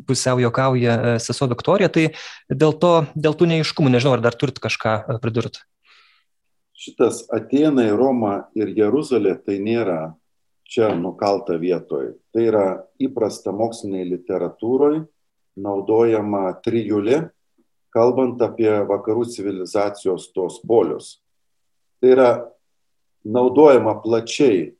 [0.06, 2.12] pusiau jokauja e, sesuo Viktorija, tai
[2.54, 5.66] dėl, to, dėl tų neiškumų, nežinau, ar dar turit kažką pridurti.
[6.78, 10.14] Šitas Atenai, Roma ir Jeruzalė tai nėra
[10.66, 12.16] čia nukalta vietoj.
[12.34, 12.66] Tai yra
[13.02, 15.06] įprasta moksliniai literatūroje
[15.56, 17.30] naudojama trijulė,
[17.96, 21.20] kalbant apie vakarų civilizacijos tos polius.
[22.02, 22.30] Tai yra
[23.24, 24.74] naudojama plačiai,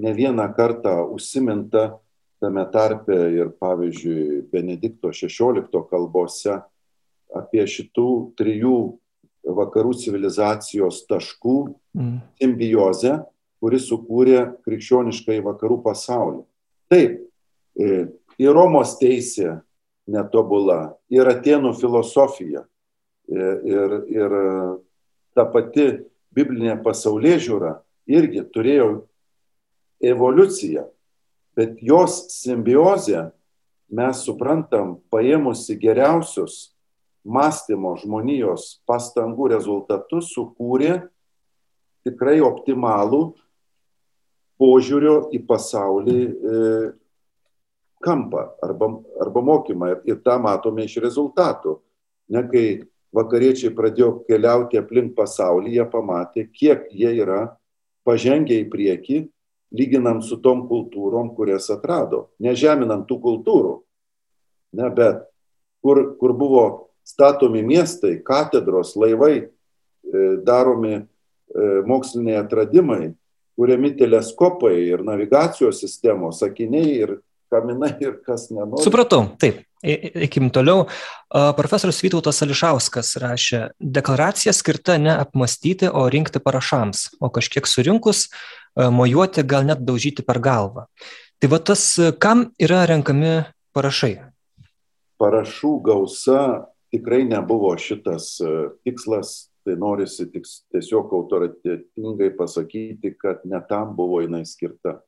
[0.00, 1.98] ne vieną kartą užsiminta
[2.40, 6.60] tame tarpe ir pavyzdžiui Benedikto XVI kalbose
[7.36, 8.76] apie šitų trijų
[9.44, 11.56] vakarų civilizacijos taškų
[11.96, 12.16] mm.
[12.40, 13.18] simbiozę,
[13.60, 16.42] kuris sukūrė krikščioniškai vakarų pasaulį.
[16.90, 17.18] Taip,
[17.76, 18.06] e,
[18.40, 19.60] ir Romos teisė
[20.10, 22.64] netobula, ir Atenų filosofija,
[23.30, 24.38] ir, e, ir, ir
[25.36, 25.90] ta pati
[26.34, 27.76] biblinė pasaulyje žiūra
[28.10, 28.88] irgi turėjo
[30.00, 30.86] evoliuciją,
[31.54, 33.28] bet jos simbiozę
[33.90, 36.70] mes suprantam paėmusi geriausius
[37.26, 41.02] mąstymo žmonijos pastangų rezultatus sukūrė
[42.06, 43.34] tikrai optimalų
[44.60, 46.62] požiūrio į pasaulį e,
[48.04, 48.90] kampą arba,
[49.20, 49.90] arba mokymą.
[49.94, 51.78] Ir, ir tą matome iš rezultatų.
[52.30, 52.64] Ne kai
[53.16, 57.42] vakariečiai pradėjo keliauti aplink pasaulį, jie pamatė, kiek jie yra
[58.06, 59.18] pažengę į priekį,
[59.76, 62.28] lyginant su tom kultūrom, kurias atrado.
[62.42, 63.74] Nežeminant tų kultūrų.
[64.78, 65.24] Ne, bet
[65.82, 66.64] kur, kur buvo
[67.06, 69.48] statomi miestai, katedros, laivai, e,
[70.46, 71.04] daromi e,
[71.86, 73.10] moksliniai atradimai,
[73.60, 77.18] kuriami teleskopai ir navigacijos sistemos, sakiniai ir
[77.52, 78.80] kaminai ir kas nenori.
[78.86, 79.66] Supratau, taip.
[79.80, 80.86] Eikim toliau.
[81.56, 88.26] Profesorius Vytautas Ališauskas rašė, deklaracija skirta ne apmastyti, o rinkti parašams, o kažkiek surinkus,
[88.76, 90.86] mojuoti, gal net daužyti per galvą.
[91.40, 91.84] Tai va tas,
[92.20, 93.42] kam yra renkami
[93.76, 94.14] parašai?
[95.20, 96.40] Parašų gausa
[96.92, 98.36] tikrai nebuvo šitas
[98.84, 104.98] tikslas, tai norisi tik tiesiog autoritetingai pasakyti, kad ne tam buvo jinai skirta.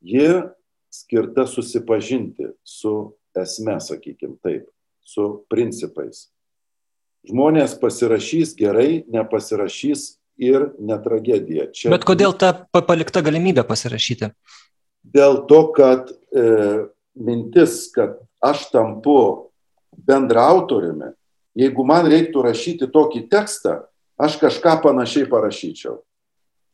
[0.00, 0.42] Ji
[0.90, 4.68] skirta susipažinti su esme, sakykime taip,
[5.02, 6.28] su principais.
[7.26, 10.06] Žmonės pasirašys gerai, nepasirašys
[10.40, 11.68] ir ne tragedija.
[11.74, 11.90] Čia...
[11.92, 14.30] Bet kodėl ta palikta galimybė pasirašyti?
[15.10, 16.44] Dėl to, kad e,
[17.18, 19.18] mintis, kad aš tampu
[20.06, 21.12] bendraautoriumi,
[21.58, 23.80] jeigu man reiktų rašyti tokį tekstą,
[24.20, 26.00] aš kažką panašiai parašyčiau.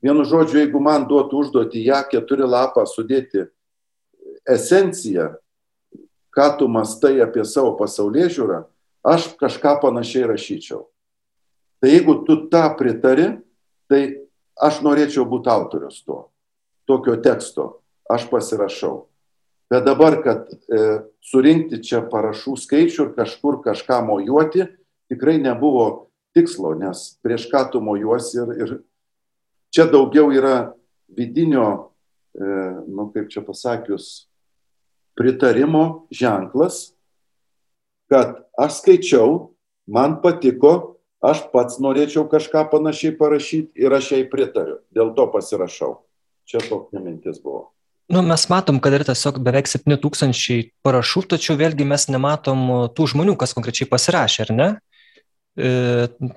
[0.04, 3.46] Vienu žodžiu, jeigu man duotų užduoti ją keturi lapą sudėti
[4.46, 5.32] esenciją,
[6.36, 8.60] ką tu mastai apie savo pasaulyje žiūrą,
[9.06, 10.84] aš kažką panašiai rašyčiau.
[11.80, 13.30] Tai jeigu tu tą pritari,
[13.88, 16.26] tai aš norėčiau būti autorius to,
[16.88, 19.06] tokio teksto, aš pasirašau.
[19.70, 20.82] Bet dabar, kad e,
[21.26, 24.68] surinkti čia parašų skaičių ir kažkur kažką mojuoti,
[25.10, 28.74] tikrai nebuvo tikslo, nes prieš ką tu mojuosi ir, ir
[29.74, 30.76] čia daugiau yra
[31.10, 31.90] vidinio,
[32.38, 32.46] e,
[32.86, 34.28] nu kaip čia pasakius,
[35.18, 36.92] pritarimo ženklas,
[38.06, 39.56] kad aš skaičiau,
[39.90, 45.96] man patiko, aš pats norėčiau kažką panašiai parašyti ir aš jai pritariu, dėl to pasirašau.
[46.46, 47.72] Čia tokia mintis buvo.
[48.06, 53.34] Nu, mes matom, kad yra tiesiog beveik 7000 parašų, tačiau vėlgi mes nematom tų žmonių,
[53.40, 54.68] kas konkrečiai pasirašė, ar ne?
[55.56, 55.70] E,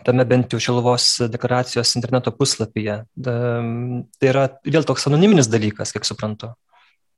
[0.08, 2.96] tame bent jau Šiluvos deklaracijos interneto puslapyje.
[3.22, 6.56] Tai yra vėl toks anoniminis dalykas, kiek suprantu.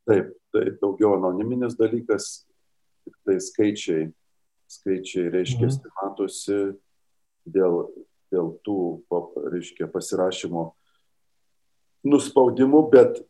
[0.10, 2.44] Taip, tai daugiau anoniminis dalykas,
[3.06, 4.10] tik tai skaičiai,
[4.68, 5.96] skaičiai reiškia, mhm.
[6.02, 6.62] matosi
[7.48, 7.86] dėl,
[8.34, 8.80] dėl tų,
[9.54, 10.72] reiškia, pasirašymo
[12.04, 13.22] nuspaudimų, bet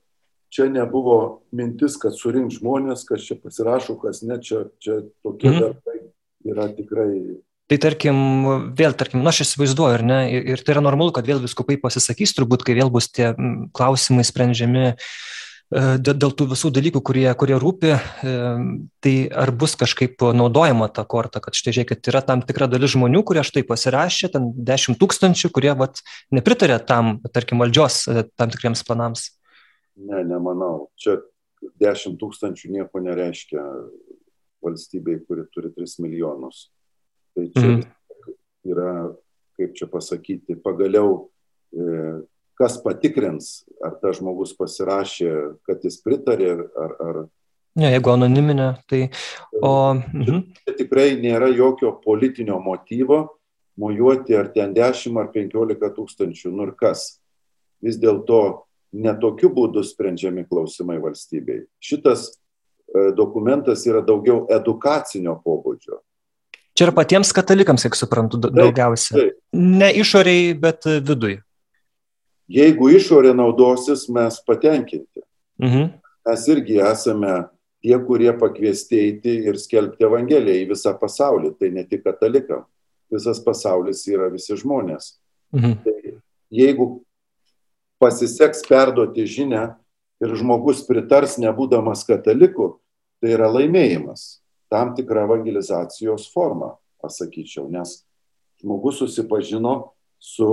[0.51, 5.61] čia nebuvo mintis, kad surink žmonės, kas čia pasirašo, kas ne, čia, čia tokie mm.
[5.63, 5.97] darbai
[6.51, 7.11] yra tikrai.
[7.71, 8.17] Tai tarkim,
[8.75, 11.79] vėl, tarkim, na, aš įsivaizduoju, ar ne, ir, ir tai yra normalu, kad vėl viskupai
[11.79, 13.29] pasisakys, turbūt, kai vėl bus tie
[13.77, 14.95] klausimai sprendžiami e,
[15.71, 18.35] dėl, dėl tų visų dalykų, kurie, kurie rūpi, e,
[18.99, 23.23] tai ar bus kažkaip naudojama ta korta, kad štai žiūrėkit, yra tam tikra dalis žmonių,
[23.23, 26.03] kurie štai pasirašė, ten 10 tūkstančių, kurie vat,
[26.35, 29.29] nepritarė tam, tarkim, valdžios e, tam tikriems planams.
[29.99, 30.89] Ne, nemanau.
[30.99, 31.19] Čia
[31.81, 33.63] 10 tūkstančių nieko nereiškia
[34.63, 36.69] valstybei, kuri turi 3 milijonus.
[37.35, 37.83] Tai čia mm.
[38.71, 38.93] yra,
[39.59, 41.29] kaip čia pasakyti, pagaliau,
[41.71, 42.21] e,
[42.59, 45.31] kas patikrins, ar tas žmogus pasirašė,
[45.67, 46.97] kad jis pritarė, ar...
[46.99, 47.21] ar
[47.79, 49.05] Ne, jeigu anoniminė, tai...
[49.63, 50.41] O, mhm.
[50.59, 53.21] Čia tikrai nėra jokio politinio motyvo
[53.79, 57.21] mojuoti ar ten 10 ar 15 tūkstančių, nu ir kas.
[57.81, 58.41] Vis dėlto
[58.93, 61.65] ne tokiu būdu sprendžiami klausimai valstybei.
[61.83, 66.01] Šitas e, dokumentas yra daugiau edukacinio pobūdžio.
[66.75, 69.15] Čia ir patiems katalikams, kiek suprantu, daugiausia.
[69.15, 69.63] Taip, taip.
[69.79, 71.37] Ne išoriai, bet vidui.
[72.51, 75.23] Jeigu išorė naudosis, mes patenkinti.
[75.61, 75.91] Mhm.
[76.27, 77.35] Mes irgi esame
[77.81, 81.53] tie, kurie pakviesti eiti ir skelbti Evangeliją į visą pasaulį.
[81.59, 82.65] Tai ne tik katalikam.
[83.11, 85.15] Visas pasaulis yra visi žmonės.
[85.55, 85.77] Mhm.
[85.83, 86.13] Tai
[86.51, 87.01] jeigu
[88.01, 89.63] pasiseks perduoti žinę
[90.21, 92.75] ir žmogus pritars nebūdamas kataliku,
[93.21, 94.41] tai yra laimėjimas.
[94.71, 98.01] Tam tikra evangelizacijos forma, pasakyčiau, nes
[98.61, 99.91] žmogus susipažino
[100.21, 100.47] su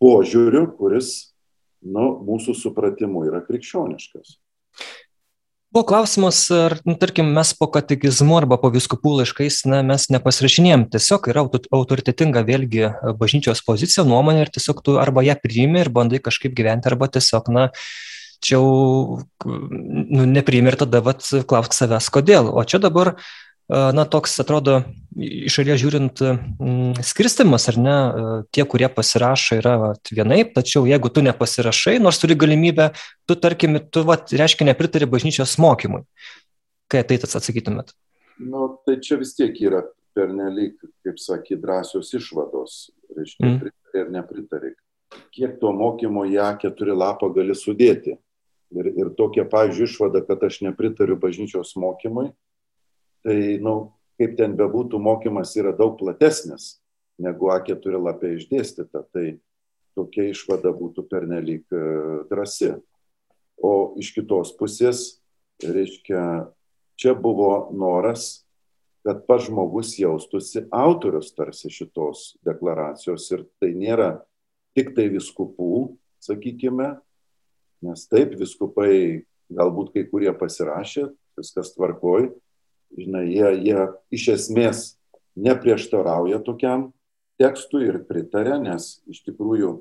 [0.00, 1.32] požiūriu, kuris,
[1.84, 4.36] nu, mūsų supratimu yra krikščioniškas.
[5.76, 10.86] Buvo klausimas, ar, nu, tarkim, mes po katekizmu arba po viskupų laiškais, na, mes nepasirašinėjom,
[10.94, 11.42] tiesiog yra
[11.76, 12.86] autoritetinga vėlgi
[13.20, 17.50] bažnyčios pozicija, nuomonė ir tiesiog tu arba ją priimi ir bandai kažkaip gyventi, arba tiesiog,
[17.52, 17.66] na,
[18.40, 22.48] čia jau nu, nepriimi ir tada, vat, klausk savęs, kodėl.
[22.56, 23.18] O čia dabar
[23.68, 24.80] na, toks atrodo
[25.16, 26.22] iš šalies žiūrint
[27.06, 27.96] skirstimas, ar ne,
[28.54, 32.90] tie, kurie pasirašo, yra vat, vienaip, tačiau jeigu tu nepasirašai, nors turi galimybę,
[33.26, 36.04] tu, tarkim, tu, vat, reiškia, nepritari bažnyčios mokymui.
[36.92, 37.94] Kai tai tas atsakytumėt?
[38.38, 39.82] Nu, tai čia vis tiek yra
[40.16, 42.76] pernelyg, kaip sakė, drąsios išvados,
[43.16, 43.58] reiškia, mm.
[43.64, 44.72] pritarė ir nepritarė.
[45.34, 48.16] Kiek to mokymo ją keturi lapą gali sudėti.
[48.74, 52.32] Ir, ir tokia, pavyzdžiui, išvada, kad aš nepritariu bažnyčios mokymui,
[53.26, 53.74] tai, na, nu,
[54.20, 56.76] kaip ten bebūtų, mokymas yra daug platesnis
[57.20, 59.02] negu A4 lapė išdėstyta.
[59.12, 59.26] Tai
[59.96, 61.84] tokia išvada būtų pernelyg e,
[62.30, 62.74] drasi.
[63.56, 65.22] O iš kitos pusės,
[65.64, 66.52] reiškia,
[67.00, 68.46] čia buvo noras,
[69.06, 74.10] kad pats žmogus jaustųsi autorius tarsi šitos deklaracijos ir tai nėra
[74.76, 76.96] tik tai viskupų, sakykime,
[77.86, 81.06] nes taip viskupai galbūt kai kurie pasirašė,
[81.38, 82.28] viskas tvarkoj,
[82.94, 84.84] žinai, jie, jie iš esmės
[85.36, 86.90] neprieštarauja tokiam
[87.40, 89.76] tekstui ir pritarė, nes iš tikrųjų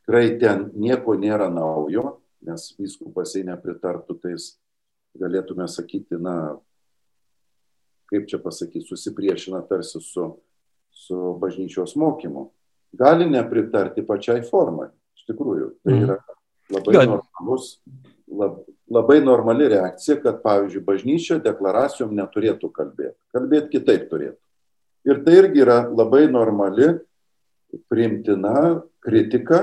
[0.00, 4.34] tikrai ten nieko nėra naujo, nes vyskupas jei nepritartų, tai
[5.20, 6.56] galėtume sakyti, na,
[8.10, 10.26] kaip čia pasakyti, susipriešina tarsi su,
[10.90, 12.48] su bažnyčios mokymu.
[12.98, 15.68] Gali nepritarti pačiai formai, iš tikrųjų.
[15.84, 16.08] Tai mhm.
[16.08, 16.18] yra
[16.72, 17.76] labai normalus,
[18.92, 23.16] labai normali reakcija, kad, pavyzdžiui, bažnyčia deklaracijom neturėtų kalbėti.
[23.34, 24.38] Kalbėti kitaip turėtų.
[25.08, 26.92] Ir tai irgi yra labai normali,
[27.90, 29.62] priimtina kritika,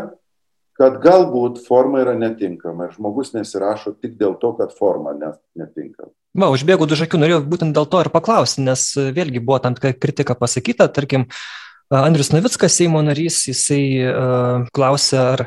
[0.80, 6.12] kad galbūt forma yra netinkama ir žmogus nesirašo tik dėl to, kad forma netinkama.
[6.40, 9.96] Va, užbėgau du žakių, norėjau būtent dėl to ir paklausti, nes vėlgi buvo tam tikra
[9.98, 11.26] kritika pasakyta, tarkim,
[11.90, 15.46] Andrius Navickas, Seimo narys, jisai uh, klausė, ar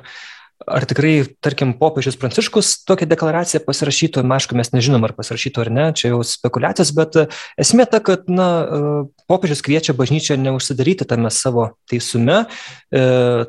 [0.66, 1.12] ar tikrai,
[1.44, 6.12] tarkim, popiežius Pranciškus tokią deklaraciją pasirašytų, na, aišku, mes nežinom, ar pasirašytų ar ne, čia
[6.12, 7.26] jau spekulacijos, bet e,
[7.62, 8.92] esmė ta, kad, na, e,
[9.30, 12.44] popiežius kviečia bažnyčią neužsidaryti tame savo teisume,
[12.92, 13.02] e,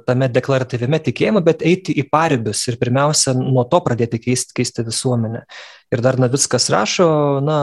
[0.07, 5.45] tame deklaratyviame tikėjime, bet eiti į paribius ir pirmiausia, nuo to pradėti keisti, keisti visuomenę.
[5.93, 7.07] Ir dar Navickas rašo,
[7.45, 7.57] na,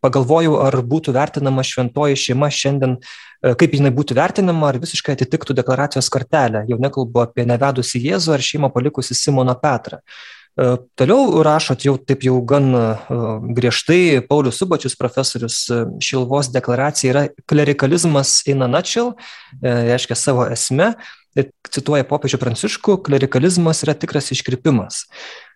[0.00, 5.56] pagalvojau, ar būtų vertinama šventoji šeima šiandien, e, kaip jinai būtų vertinama, ar visiškai atitiktų
[5.58, 6.64] deklaracijos kartelę.
[6.70, 10.00] Jau nekalbu apie nevedusi Jėzų ar šeimą palikusi Simoną Petrą.
[10.00, 12.84] E, toliau rašot jau taip jau gan e,
[13.58, 15.60] griežtai, Paulius Subačius profesorius,
[16.00, 19.12] Šilvos deklaracija yra klerikalizmas in a nutshell,
[19.60, 20.94] reiškia savo esmę,
[21.68, 25.04] cituoja popiežių Pranciškų, klerikalizmas yra tikras iškrypimas.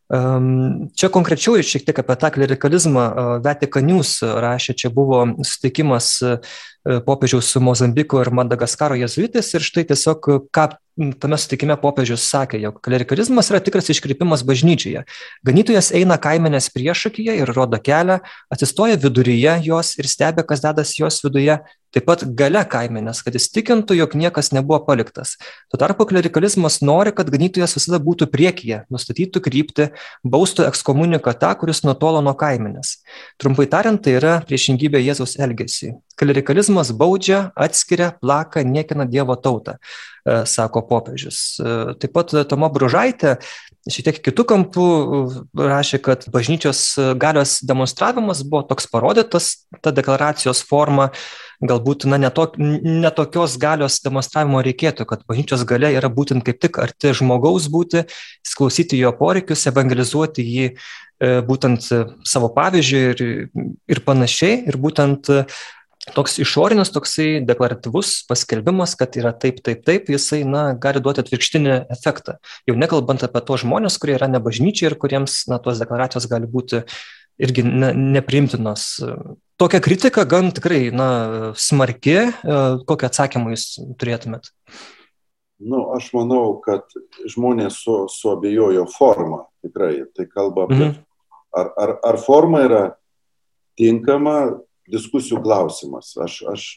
[0.08, 3.02] Čia konkrečiau šiek tiek apie tą klerikalizmą
[3.44, 6.16] Vatican News rašė, čia buvo sutikimas
[7.06, 10.68] popiežiaus su Mozambiku ir Madagaskaro jezuitais ir štai tiesiog ką
[11.20, 15.04] tame sutikime popiežius sakė, jog klerikalizmas yra tikras iškrypimas bažnyčioje.
[15.46, 18.18] Ganytojas eina kaimenės priešakyje ir rodo kelią,
[18.50, 21.60] atsistoja viduryje jos ir stebi, kas dedas jos viduje,
[21.94, 25.36] taip pat gale kaimenės, kad jis tikintų, jog niekas nebuvo paliktas.
[25.70, 29.90] Tuo tarpu klerikalizmas nori, kad ganytojas visada būtų priekyje, nustatytų kryptį,
[30.26, 32.98] baustų ekskomuniką tą, kuris nutolo nuo kaimenės.
[33.38, 35.94] Trumpai tariant, tai yra priešingybė Jėzaus elgesiui.
[36.18, 39.78] Klerikalizmas baudžia, atskiria, plaka, niekina Dievo tautą.
[40.28, 41.38] E, sako popiežius.
[41.60, 43.36] E, taip pat Tomo Bružaitė
[43.88, 45.20] šiek tiek kitų kampų e,
[45.70, 46.82] rašė, kad bažnyčios
[47.20, 49.50] galios demonstravimas buvo toks parodytas,
[49.84, 51.08] ta deklaracijos forma,
[51.64, 57.14] galbūt na, netok, netokios galios demonstravimo reikėtų, kad bažnyčios galia yra būtent kaip tik arti
[57.16, 58.04] žmogaus būti,
[58.44, 60.70] įsiklausyti jo poreikius, evangelizuoti jį
[61.18, 61.82] būtent
[62.30, 63.22] savo pavyzdžių ir,
[63.90, 64.60] ir panašiai.
[64.70, 65.26] Ir būtent
[66.14, 71.74] toks išorinis toksai deklaratyvus paskelbimas, kad yra taip, taip, taip, jisai, na, gali duoti atvirkštinį
[71.94, 72.38] efektą.
[72.68, 76.50] Jau nekalbant apie tos žmonės, kurie yra ne bažnyčiai ir kuriems, na, tos deklaracijos gali
[76.50, 76.84] būti
[77.38, 78.86] irgi ne, nepriimtinos.
[79.58, 81.08] Tokia kritika gan tikrai, na,
[81.58, 82.16] smarki.
[82.28, 83.66] E, Kokį atsakymą jūs
[83.98, 84.52] turėtumėt?
[85.58, 86.86] Nu, aš manau, kad
[87.26, 90.06] žmonės su, suabejojo formą, tikrai.
[90.14, 90.96] Tai kalba apie, mhm.
[91.58, 92.82] ar, ar, ar forma yra
[93.78, 94.38] tinkama,
[94.92, 96.14] diskusijų klausimas.
[96.24, 96.68] Aš, aš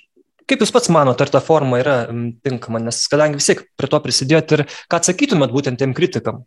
[0.50, 1.96] Kaip Jūs pats manote, ar ta forma yra
[2.44, 6.42] tinkama, nes kadangi vis tiek prie to prisidėjot ir ką atsakytumėt būtent tiem kritikam?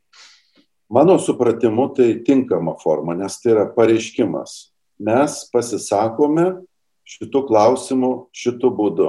[0.92, 4.74] Mano supratimu, tai tinkama forma, nes tai yra pareiškimas.
[5.00, 6.50] Mes pasisakome
[7.08, 9.08] šitų klausimų šitų būdu.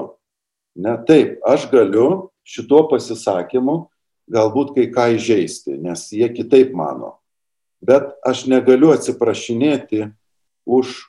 [0.79, 3.75] Ne taip, aš galiu šituo pasisakymu
[4.31, 7.17] galbūt kai ką įžeisti, nes jie kitaip mano.
[7.83, 10.07] Bet aš negaliu atsiprašinėti
[10.65, 11.03] už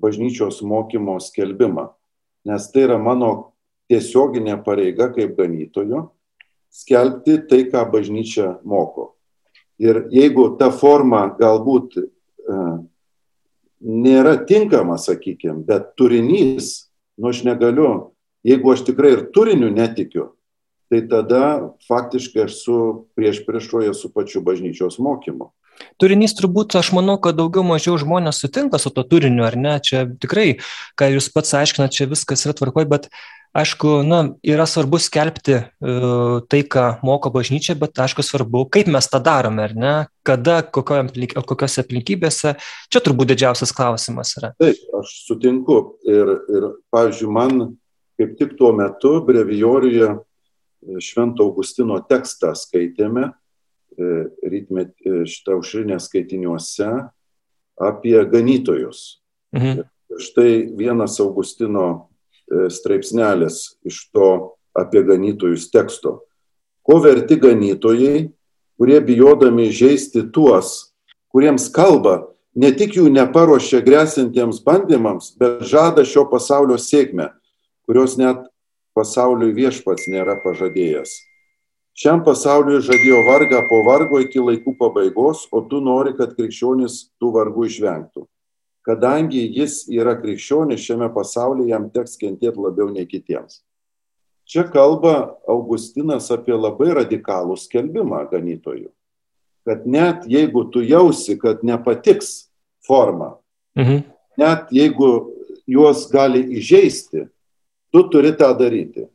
[0.00, 1.90] bažnyčios mokymo skelbimą,
[2.48, 3.52] nes tai yra mano
[3.90, 6.08] tiesioginė pareiga kaip ganytojo
[6.70, 9.14] skelbti tai, ką bažnyčia moko.
[9.80, 12.04] Ir jeigu ta forma galbūt e,
[13.80, 18.12] nėra tinkama, sakykime, bet turinys, nu aš negaliu,
[18.46, 20.34] jeigu aš tikrai ir turiniu netikiu,
[20.92, 22.76] tai tada faktiškai aš su
[23.16, 25.50] prieš priešoje su pačiu bažnyčios mokymu.
[26.00, 29.76] Turinys turbūt, aš manau, kad daugiau mažiau žmonės sutinka su to turiniu, ar ne?
[29.84, 30.60] Čia tikrai,
[30.98, 33.08] ką jūs pats aiškinat, čia viskas yra tvarkoj, bet
[33.56, 39.10] aišku, na, yra svarbu skelbti uh, tai, ką moko bažnyčia, bet aišku, svarbu, kaip mes
[39.10, 39.94] tą darome, ar ne?
[40.26, 41.02] Kada, kokio
[41.48, 42.54] kokiose aplinkybėse.
[42.92, 44.54] Čia turbūt didžiausias klausimas yra.
[44.62, 45.80] Taip, aš sutinku.
[46.06, 47.60] Ir, ir pavyzdžiui, man
[48.20, 50.14] kaip tik tuo metu brevijoriuje
[51.04, 53.49] Švento Augustino tekstą skaitėme E,
[54.42, 56.90] rytmet e, šitą aušrinę skaitiniuose
[57.80, 59.20] apie ganytojus.
[59.56, 59.82] Mhm.
[60.20, 61.86] Štai vienas Augustino
[62.50, 66.20] e, straipsnelis iš to apie ganytojus teksto.
[66.82, 68.30] Ko verti ganytojai,
[68.80, 70.92] kurie bijodami žaisti tuos,
[71.30, 77.30] kuriems kalba, ne tik jų neparuošia grėsintiems bandymams, bet žada šio pasaulio sėkmę,
[77.86, 78.42] kurios net
[78.96, 81.29] pasauliui viešpats nėra pažadėjęs.
[81.98, 87.32] Šiam pasauliui žadėjo vargą po vargo iki laikų pabaigos, o tu nori, kad krikščionis tų
[87.34, 88.26] vargų išvengtų.
[88.86, 93.60] Kadangi jis yra krikščionis, šiame pasaulyje jam teks kentėti labiau nei kitiems.
[94.50, 98.88] Čia kalba Augustinas apie labai radikalų skelbimą ganytojų.
[99.68, 102.48] Kad net jeigu tu jausi, kad nepatiks
[102.86, 103.36] forma,
[103.78, 104.06] mhm.
[104.40, 105.10] net jeigu
[105.68, 107.28] juos gali įžeisti,
[107.92, 109.10] tu turi tą daryti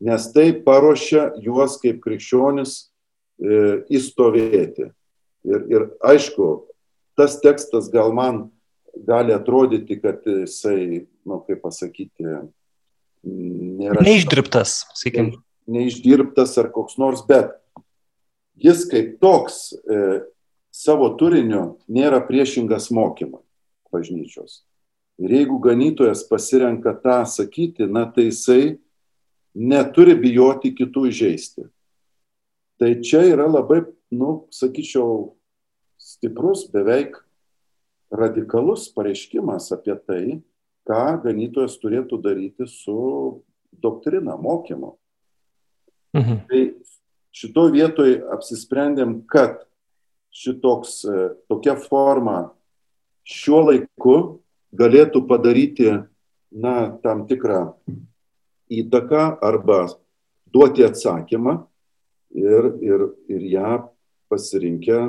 [0.00, 4.88] nes tai paruošia juos kaip krikščionis e, įstovėti.
[5.48, 6.48] Ir, ir aišku,
[7.16, 8.48] tas tekstas gal man
[9.06, 12.26] gali atrodyti, kad jisai, na, nu, kaip pasakyti,
[13.24, 14.04] nėra.
[14.04, 15.34] Neišdirbtas, sakykim.
[15.70, 17.52] Neišdirbtas ar koks nors, bet
[18.60, 20.20] jis kaip toks e,
[20.74, 23.42] savo turiniu nėra priešingas mokymui
[23.92, 24.62] bažnyčios.
[25.20, 28.78] Ir jeigu ganytojas pasirenka tą sakyti, na tai jisai
[29.54, 31.66] neturi bijoti kitų įžeisti.
[32.80, 33.82] Tai čia yra labai,
[34.14, 35.34] nu, sakyčiau,
[36.00, 37.18] stiprus, beveik
[38.10, 40.24] radikalus pareiškimas apie tai,
[40.88, 44.94] ką ganytojas turėtų daryti su doktrina, mokymu.
[46.16, 46.40] Mhm.
[46.48, 46.62] Tai
[47.30, 49.60] šito vietoj apsisprendėm, kad
[50.34, 52.50] šitoks, e, tokia forma
[53.26, 54.16] šiuo laiku
[54.74, 55.90] galėtų padaryti,
[56.50, 57.76] na, tam tikrą
[58.70, 59.82] įtaką arba
[60.52, 61.56] duoti atsakymą
[62.34, 63.72] ir, ir, ir ją
[64.30, 65.00] pasirinkę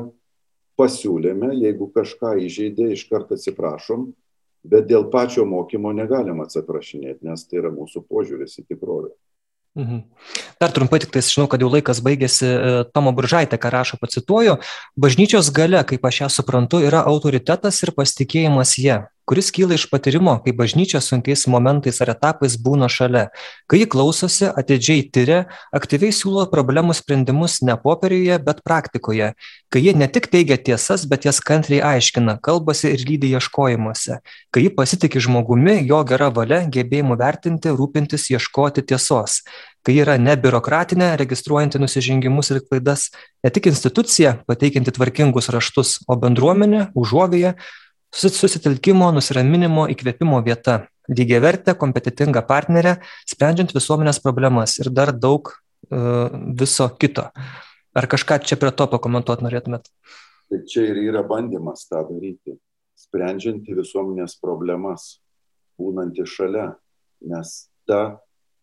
[0.80, 4.09] pasiūlėme, jeigu kažką įžeidė, iškart atsiprašom,
[4.66, 9.12] bet dėl pačio mokymo negalim atsiprašinėti, nes tai yra mūsų požiūris į tikrovę.
[9.78, 10.01] Mhm.
[10.59, 14.57] Dar trumpai tik tai žinau, kad jau laikas baigėsi, e, Tomo Buržaitė, ką rašo, pacituoju,
[14.99, 18.97] bažnyčios gale, kaip aš ją suprantu, yra autoritetas ir pasitikėjimas jie
[19.32, 23.29] kuris kyla iš patyrimo, kai bažnyčia sunkiais momentais ar etapais būna šalia,
[23.71, 29.29] kai ji klausosi, atidžiai tyria, aktyviai siūlo problemų sprendimus ne popieriuje, bet praktikoje,
[29.71, 34.19] kai ji ne tik teigia tiesas, bet jas kantriai aiškina, kalbasi ir lydi ieškojimuose,
[34.51, 39.45] kai ji pasitikė žmogumi, jo gera valia, gebėjimu vertinti, rūpintis, ieškoti tiesos,
[39.88, 43.07] kai yra ne biurokratinė, registruojanti nusižengimus ir klaidas,
[43.47, 47.55] ne tik institucija, pateikianti tvarkingus raštus, o bendruomenė, užuovėje,
[48.12, 52.97] susitelkimo, nusiraminimo, įkvėpimo vieta, lygiai vertė, kompetitinga partnerė,
[53.30, 57.30] sprendžiant visuomenės problemas ir dar daug uh, viso kito.
[57.91, 59.89] Ar kažką čia prie to pakomentuoti norėtumėt?
[60.51, 62.57] Tai čia ir yra bandymas tą daryti,
[62.99, 65.22] sprendžianti visuomenės problemas,
[65.80, 66.74] būnanti šalia,
[67.24, 68.20] nes ta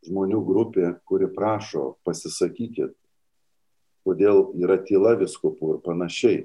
[0.06, 2.94] žmonių grupė, kuri prašo, pasisakykit,
[4.06, 6.38] kodėl yra tyla viskupų ir panašiai,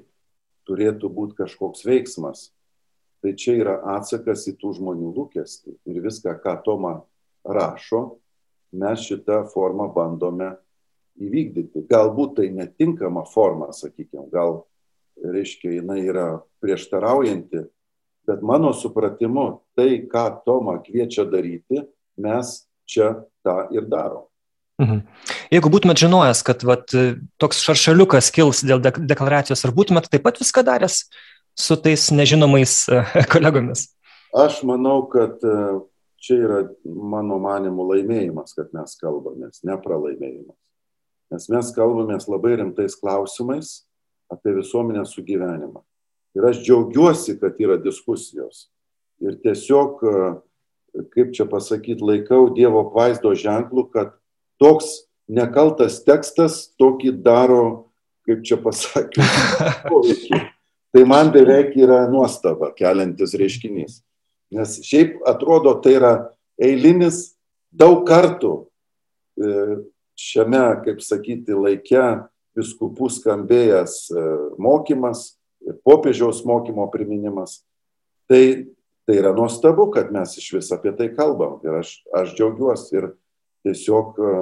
[0.68, 2.50] turėtų būti kažkoks veiksmas,
[3.24, 5.78] Tai čia yra atsakas į tų žmonių lūkestį.
[5.88, 6.98] Ir viską, ką Toma
[7.40, 8.18] rašo,
[8.76, 10.50] mes šitą formą bandome
[11.16, 11.86] įvykdyti.
[11.88, 14.66] Galbūt tai netinkama forma, sakykime, gal,
[15.24, 16.26] reiškia, jinai yra
[16.60, 17.64] prieštaraujanti,
[18.28, 19.46] bet mano supratimu,
[19.78, 21.80] tai, ką Toma kviečia daryti,
[22.20, 24.28] mes čia tą ir darom.
[24.82, 25.04] Mhm.
[25.54, 26.92] Jeigu būtumėt žinojęs, kad vat,
[27.38, 31.06] toks šaršaliukas kils dėl deklaracijos, ar būtumėt taip pat viską daręs?
[31.54, 33.02] Su tais nežinomais e,
[33.32, 33.88] kolegomis?
[34.34, 35.56] Aš manau, kad e,
[36.18, 40.58] čia yra mano manimų laimėjimas, kad mes kalbamės, ne pralaimėjimas.
[41.34, 43.82] Nes mes kalbamės labai rimtais klausimais
[44.32, 45.82] apie visuomenės sugyvenimą.
[46.34, 48.68] Ir aš džiaugiuosi, kad yra diskusijos.
[49.22, 54.16] Ir tiesiog, e, kaip čia pasakyti, laikau Dievo apvaizdo ženklų, kad
[54.58, 57.92] toks nekaltas tekstas tokį daro,
[58.26, 59.22] kaip čia pasakyti,
[59.90, 60.42] poveikį.
[60.94, 63.98] Tai man beveik yra nuostaba keliantis reiškinys.
[64.54, 66.12] Nes šiaip atrodo, tai yra
[66.62, 67.32] eilinis
[67.74, 69.54] daug kartų e,
[70.14, 72.04] šiame, kaip sakyti, laike
[72.54, 74.26] viskupų skambėjęs e,
[74.62, 75.32] mokymas
[75.66, 77.64] ir popiežiaus mokymo priminimas.
[78.30, 78.44] Tai,
[79.02, 83.08] tai yra nuostabu, kad mes iš vis apie tai kalbam ir aš, aš džiaugiuosi ir
[83.66, 84.36] tiesiog e,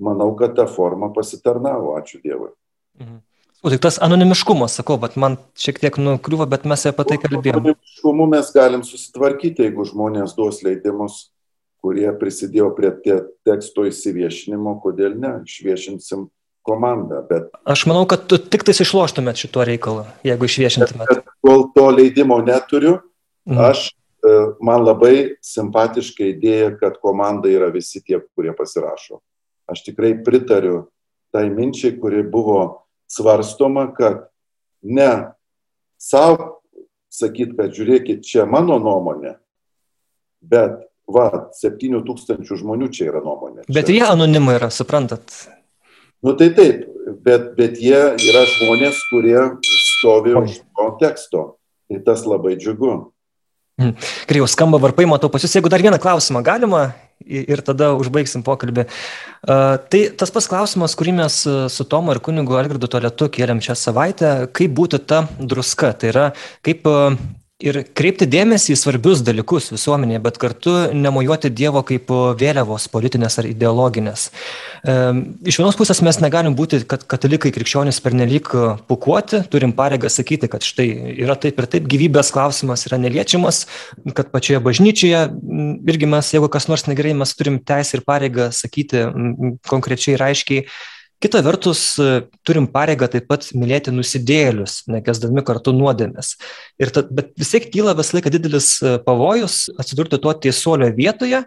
[0.00, 2.54] manau, kad ta forma pasitarnavo, ačiū Dievui.
[2.96, 3.20] Mhm.
[3.62, 7.60] O tai tas anonimiškumas, sakau, bet man šiek tiek nukliuvo, bet mes apie tai kalbėjome.
[7.60, 11.28] Anonimiškumu mes galim susitvarkyti, jeigu žmonės duos leidimus,
[11.82, 12.90] kurie prisidėjo prie
[13.46, 16.26] teksto įsiviešinimo, kodėl ne, išviešinsim
[16.66, 17.22] komandą.
[17.30, 17.54] Bet...
[17.62, 21.06] Aš manau, kad tu tik tais išloštumėt šituo reikalu, jeigu išviešintumėt.
[21.10, 22.96] Bet, kol to leidimo neturiu,
[23.46, 23.62] mhm.
[23.70, 23.88] aš,
[24.26, 29.22] e, man labai simpatiška idėja, kad komanda yra visi tie, kurie pasirašo.
[29.70, 30.88] Aš tikrai pritariu
[31.30, 32.81] tai minčiai, kuri buvo
[33.12, 34.26] svarstoma, kad
[34.82, 35.32] ne
[36.00, 36.62] savo
[37.12, 39.36] sakyt, kad žiūrėkit, čia mano nuomonė,
[40.42, 40.80] bet
[41.12, 43.66] va, 7 tūkstančių žmonių čia yra nuomonė.
[43.68, 43.98] Bet čia...
[43.98, 45.34] jie anonimai yra, suprantat.
[46.22, 46.86] Nu tai taip,
[47.26, 51.46] bet, bet jie yra žmonės, kurie stovi už to teksto.
[51.90, 52.92] Tai tas labai džiugu.
[53.82, 55.52] Gerai, jau skamba varpai, matau pas jūs.
[55.58, 56.92] Jeigu dar vieną klausimą galima
[57.26, 58.86] ir tada užbaigsim pokalbį.
[59.42, 61.42] Tai tas pats klausimas, kurį mes
[61.74, 65.94] su Tomu ir kunigu Algirdu Toletu kėlėm šią savaitę, kaip būtų ta druska.
[65.98, 66.26] Tai yra,
[66.64, 66.86] kaip
[67.62, 72.10] ir kreipti dėmesį į svarbius dalykus visuomenėje, bet kartu nemojuoti Dievo kaip
[72.40, 74.28] vėliavos politinės ar ideologinės.
[74.82, 78.50] Iš vienos pusės mes negalim būti, kad katalikai krikščionys pernelyg
[78.90, 80.88] pukuoti, turim pareigą sakyti, kad štai
[81.22, 83.64] yra taip ir taip, gyvybės klausimas yra neliečiamas,
[84.16, 85.22] kad pačioje bažnyčioje
[85.92, 89.06] irgi mes, jeigu kas nors negerai, mes turim teisę ir pareigą sakyti
[89.70, 90.66] konkrečiai ir aiškiai
[91.22, 91.84] kita vertus
[92.46, 96.34] turim pareigą taip pat mylėti nusidėjėlius nekęsdami kartu nuodėmės
[96.82, 98.74] ir tad bet vis tiek kyla visą laiką didelis
[99.06, 101.44] pavojus atsidurti to teisuolio vietoje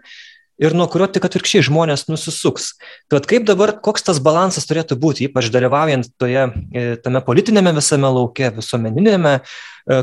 [0.58, 2.72] ir nuo kurio tik atvirkščiai žmonės nusisuks.
[3.12, 8.10] Tad kaip dabar koks tas balansas turėtų būti ypač dalyvaujant toje e, tame politiniame visame
[8.12, 9.42] lauke visuomeniniame e,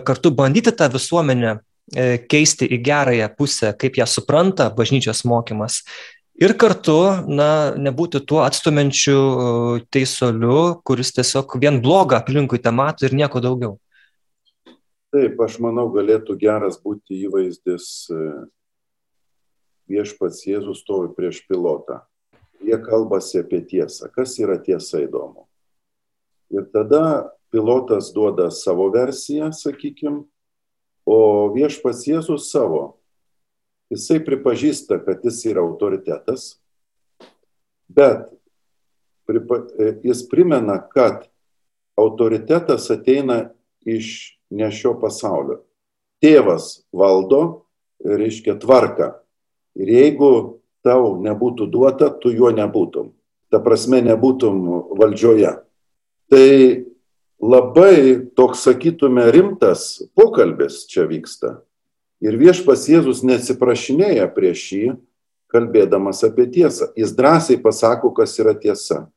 [0.06, 5.82] kartu bandyti tą visuomenę e, keisti į gerąją pusę kaip ją supranta bažnyčios mokymas
[6.42, 6.98] ir kartu
[7.30, 9.20] na nebūti tuo atstumiančiu
[9.94, 13.78] teisuoliu kuris tiesiog vien blogą aplinkui temato ir nieko daugiau
[15.14, 18.20] taip aš manau galėtų geras būti įvaizdis e,
[19.94, 22.02] viešpats Jėzus stovi prieš pilotą.
[22.64, 24.10] Jie kalbasi apie tiesą.
[24.14, 25.46] Kas yra tiesa įdomu?
[26.54, 30.24] Ir tada pilotas duoda savo versiją, sakykim,
[31.06, 31.20] o
[31.54, 33.03] viešpats Jėzus savo
[33.92, 36.58] jisai pripažįsta, kad jis yra autoritetas,
[37.88, 38.30] bet
[39.28, 41.28] pripa, e, jis primena, kad
[42.00, 43.50] autoritetas ateina
[43.86, 45.62] iš ne šio pasaulio.
[46.24, 47.66] Tėvas valdo,
[48.04, 49.12] reiškia tvarką.
[49.80, 50.30] Ir jeigu
[50.86, 53.12] tau nebūtų duota, tu juo nebūtum.
[53.52, 54.64] Ta prasme, nebūtum
[55.00, 55.52] valdžioje.
[56.32, 56.48] Tai
[57.44, 57.96] labai
[58.38, 61.60] toks, sakytume, rimtas pokalbis čia vyksta.
[62.24, 64.92] Ir viešpas Jėzus neatsiprašinėja prieš jį,
[65.52, 66.94] kalbėdamas apie tiesą.
[66.96, 69.08] Jis drąsiai pasako, kas yra tiesa.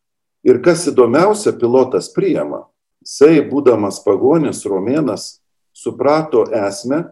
[0.47, 2.65] Ir kas įdomiausia, pilotas priema.
[3.07, 5.39] Jisai, būdamas pagonis, romėnas,
[5.71, 7.05] suprato esmę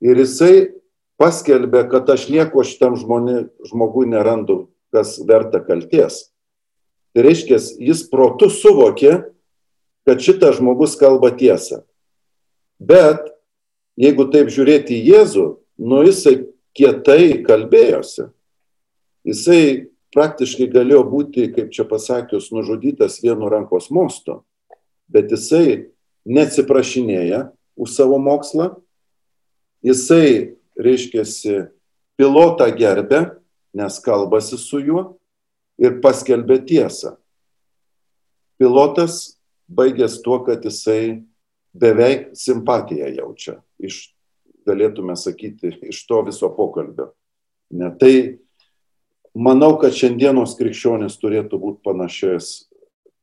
[0.00, 0.72] ir jisai
[1.20, 6.30] paskelbė, kad aš nieko šitam žmoni, žmogui nerandu, kas verta kalties.
[7.14, 9.20] Tai reiškia, jis protu suvokė,
[10.08, 11.84] kad šitas žmogus kalba tiesą.
[12.80, 13.33] Bet
[14.00, 15.46] jeigu taip žiūrėti į Jėzų,
[15.84, 16.36] nu jisai
[16.74, 18.28] kietai kalbėjosi.
[19.24, 24.42] Jisai praktiškai galėjo būti, kaip čia pasakius, nužudytas vienu rankos mostu,
[25.10, 25.90] bet jisai
[26.24, 28.74] neatsiprašinėja už savo mokslą,
[29.84, 31.24] jisai, reiškia,
[32.18, 33.24] pilotą gerbė,
[33.74, 35.04] nes kalbasi su juo
[35.80, 37.16] ir paskelbė tiesą.
[38.58, 39.36] Pilotas
[39.66, 41.24] baigęs tuo, kad jisai
[41.74, 44.14] beveik simpatiją jaučia iš,
[44.68, 47.10] galėtume sakyti, iš to viso pokalbio.
[47.74, 48.38] Ne, tai
[49.34, 52.68] manau, kad šiandienos krikščionis turėtų būti panašios,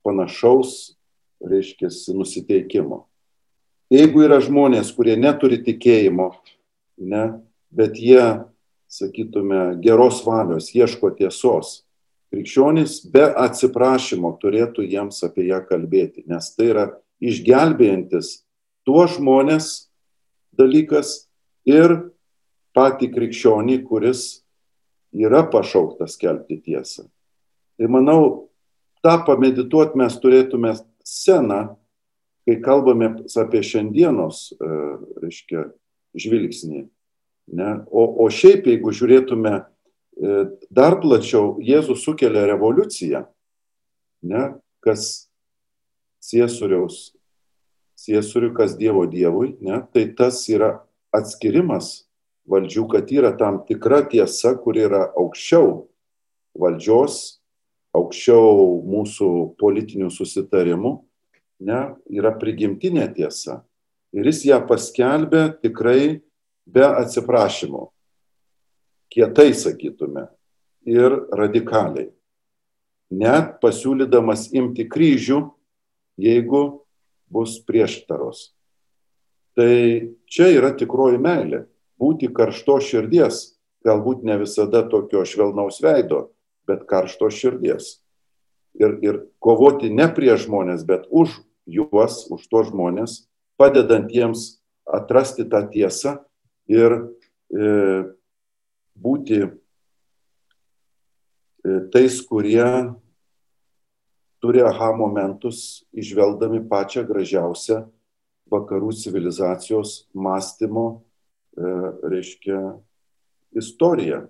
[0.06, 0.98] panašaus,
[1.42, 3.06] reiškia, nusiteikimo.
[3.92, 6.32] Jeigu yra žmonės, kurie neturi tikėjimo,
[7.02, 7.24] ne,
[7.74, 8.24] bet jie,
[8.92, 11.82] sakytume, geros valios, ieško tiesos,
[12.32, 16.86] krikščionis be atsiprašymo turėtų jiems apie ją kalbėti, nes tai yra
[17.22, 18.42] išgelbėjantis
[18.88, 19.92] tuos žmonės
[20.58, 21.30] dalykas
[21.70, 22.12] ir
[22.76, 24.42] patį krikščionį, kuris
[25.12, 27.06] yra pašauktas kelti tiesą.
[27.78, 28.52] Tai manau,
[29.04, 31.62] tą pamedituoti mes turėtume sceną,
[32.48, 34.80] kai kalbame apie šiandienos, e,
[35.22, 35.68] reiškia,
[36.18, 36.86] žvilgsnį.
[37.58, 37.70] Ne?
[37.92, 39.64] O, o šiaip, jeigu žiūrėtume e,
[40.74, 43.26] dar plačiau, Jėzus sukelia revoliuciją,
[44.28, 44.44] ne?
[44.82, 45.31] kas
[46.22, 47.12] ciesoriaus,
[48.02, 50.80] ciesorių, kas Dievo Dievui, ne, tai tas yra
[51.14, 52.08] atskirimas
[52.50, 55.86] valdžių, kad yra tam tikra tiesa, kur yra aukščiau
[56.58, 57.42] valdžios,
[57.96, 60.96] aukščiau mūsų politinių susitarimų,
[61.68, 63.62] ne, yra prigimtinė tiesa.
[64.12, 66.22] Ir jis ją paskelbė tikrai
[66.68, 67.86] be atsiprašymų.
[69.12, 70.28] Kietai sakytume.
[70.88, 72.10] Ir radikaliai.
[73.12, 75.44] Net pasiūlydamas imti kryžių
[76.22, 76.84] jeigu
[77.32, 78.52] bus prieštaros.
[79.58, 79.74] Tai
[80.32, 81.66] čia yra tikroji meilė.
[82.02, 86.32] Būti karšto širdies, galbūt ne visada tokio švelnaus veido,
[86.70, 88.00] bet karšto širdies.
[88.80, 91.36] Ir, ir kovoti ne prieš žmonės, bet už
[91.68, 93.26] juos, už tuos žmonės,
[93.60, 96.22] padedant jiems atrasti tą tiesą
[96.72, 96.96] ir
[97.52, 97.68] e,
[98.96, 99.44] būti
[101.92, 102.96] tais, kurie
[104.42, 107.84] turi aha momentus, išvelgdami pačią gražiausią
[108.52, 111.02] vakarų civilizacijos mąstymo,
[112.04, 112.60] reiškia,
[113.56, 114.26] istoriją.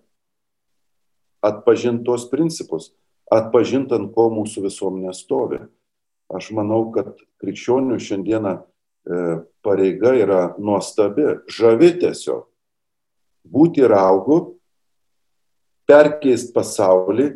[1.42, 2.92] Atpažintos principus,
[3.32, 5.64] atpažintant, ko mūsų visuomenė stovi.
[6.32, 8.54] Aš manau, kad krikščionių šiandieną
[9.66, 12.46] pareiga yra nuostabi, žavi tiesiog.
[13.42, 14.60] Būti raugu,
[15.90, 17.32] perkeisti pasaulį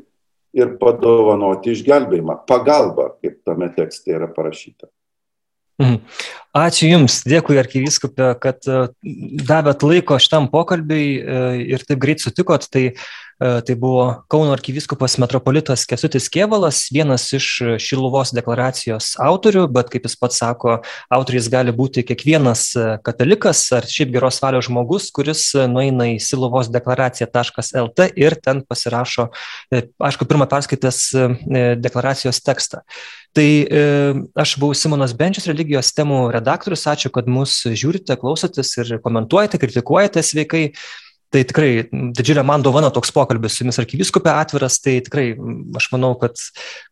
[0.55, 4.87] ir padovanoti išgelbėjimą, pagalbą, kaip tame tekste yra parašyta.
[5.81, 5.97] Mhm.
[6.55, 11.07] Ačiū Jums, dėkui arkiviskupė, kad davėt laiko šitam pokalbiui
[11.67, 12.69] ir taip greit sutikot.
[12.71, 12.85] Tai
[13.35, 17.47] E, tai buvo Kauno arkivyskupas metropolitas Kesutis Kievalas, vienas iš
[17.83, 20.77] Šiluvos deklaracijos autorių, bet kaip jis pats sako,
[21.11, 26.71] autoriais gali būti kiekvienas e, katalikas ar šiaip geros valios žmogus, kuris nueina į Šiluvos
[26.71, 29.27] deklaracija.lt ir ten pasirašo,
[29.67, 31.03] e, aišku, pirmą perskaitęs
[31.83, 32.85] deklaracijos tekstą.
[33.35, 33.79] Tai e,
[34.39, 36.44] aš buvau Simonas Benčius, religijos temų redaktorius.
[36.49, 40.69] Ačiū, kad mus žiūrite, klausotės ir komentuojate, kritikuojate sveikai.
[41.33, 41.69] Tai tikrai
[42.15, 45.25] didžiulė man dovana toks pokalbis su jumis arkiviskupė atviras, tai tikrai
[45.75, 46.39] aš manau, kad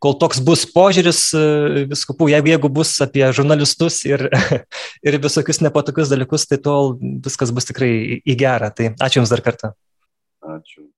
[0.03, 1.43] kol toks bus požiūris e,
[1.91, 4.25] viskupų, jeigu, jeigu bus apie žurnalistus ir,
[5.07, 8.73] ir visokius nepatokius dalykus, tai tol viskas bus tikrai į gerą.
[8.75, 9.71] Tai ačiū Jums dar kartą.
[10.43, 10.89] Ačiū.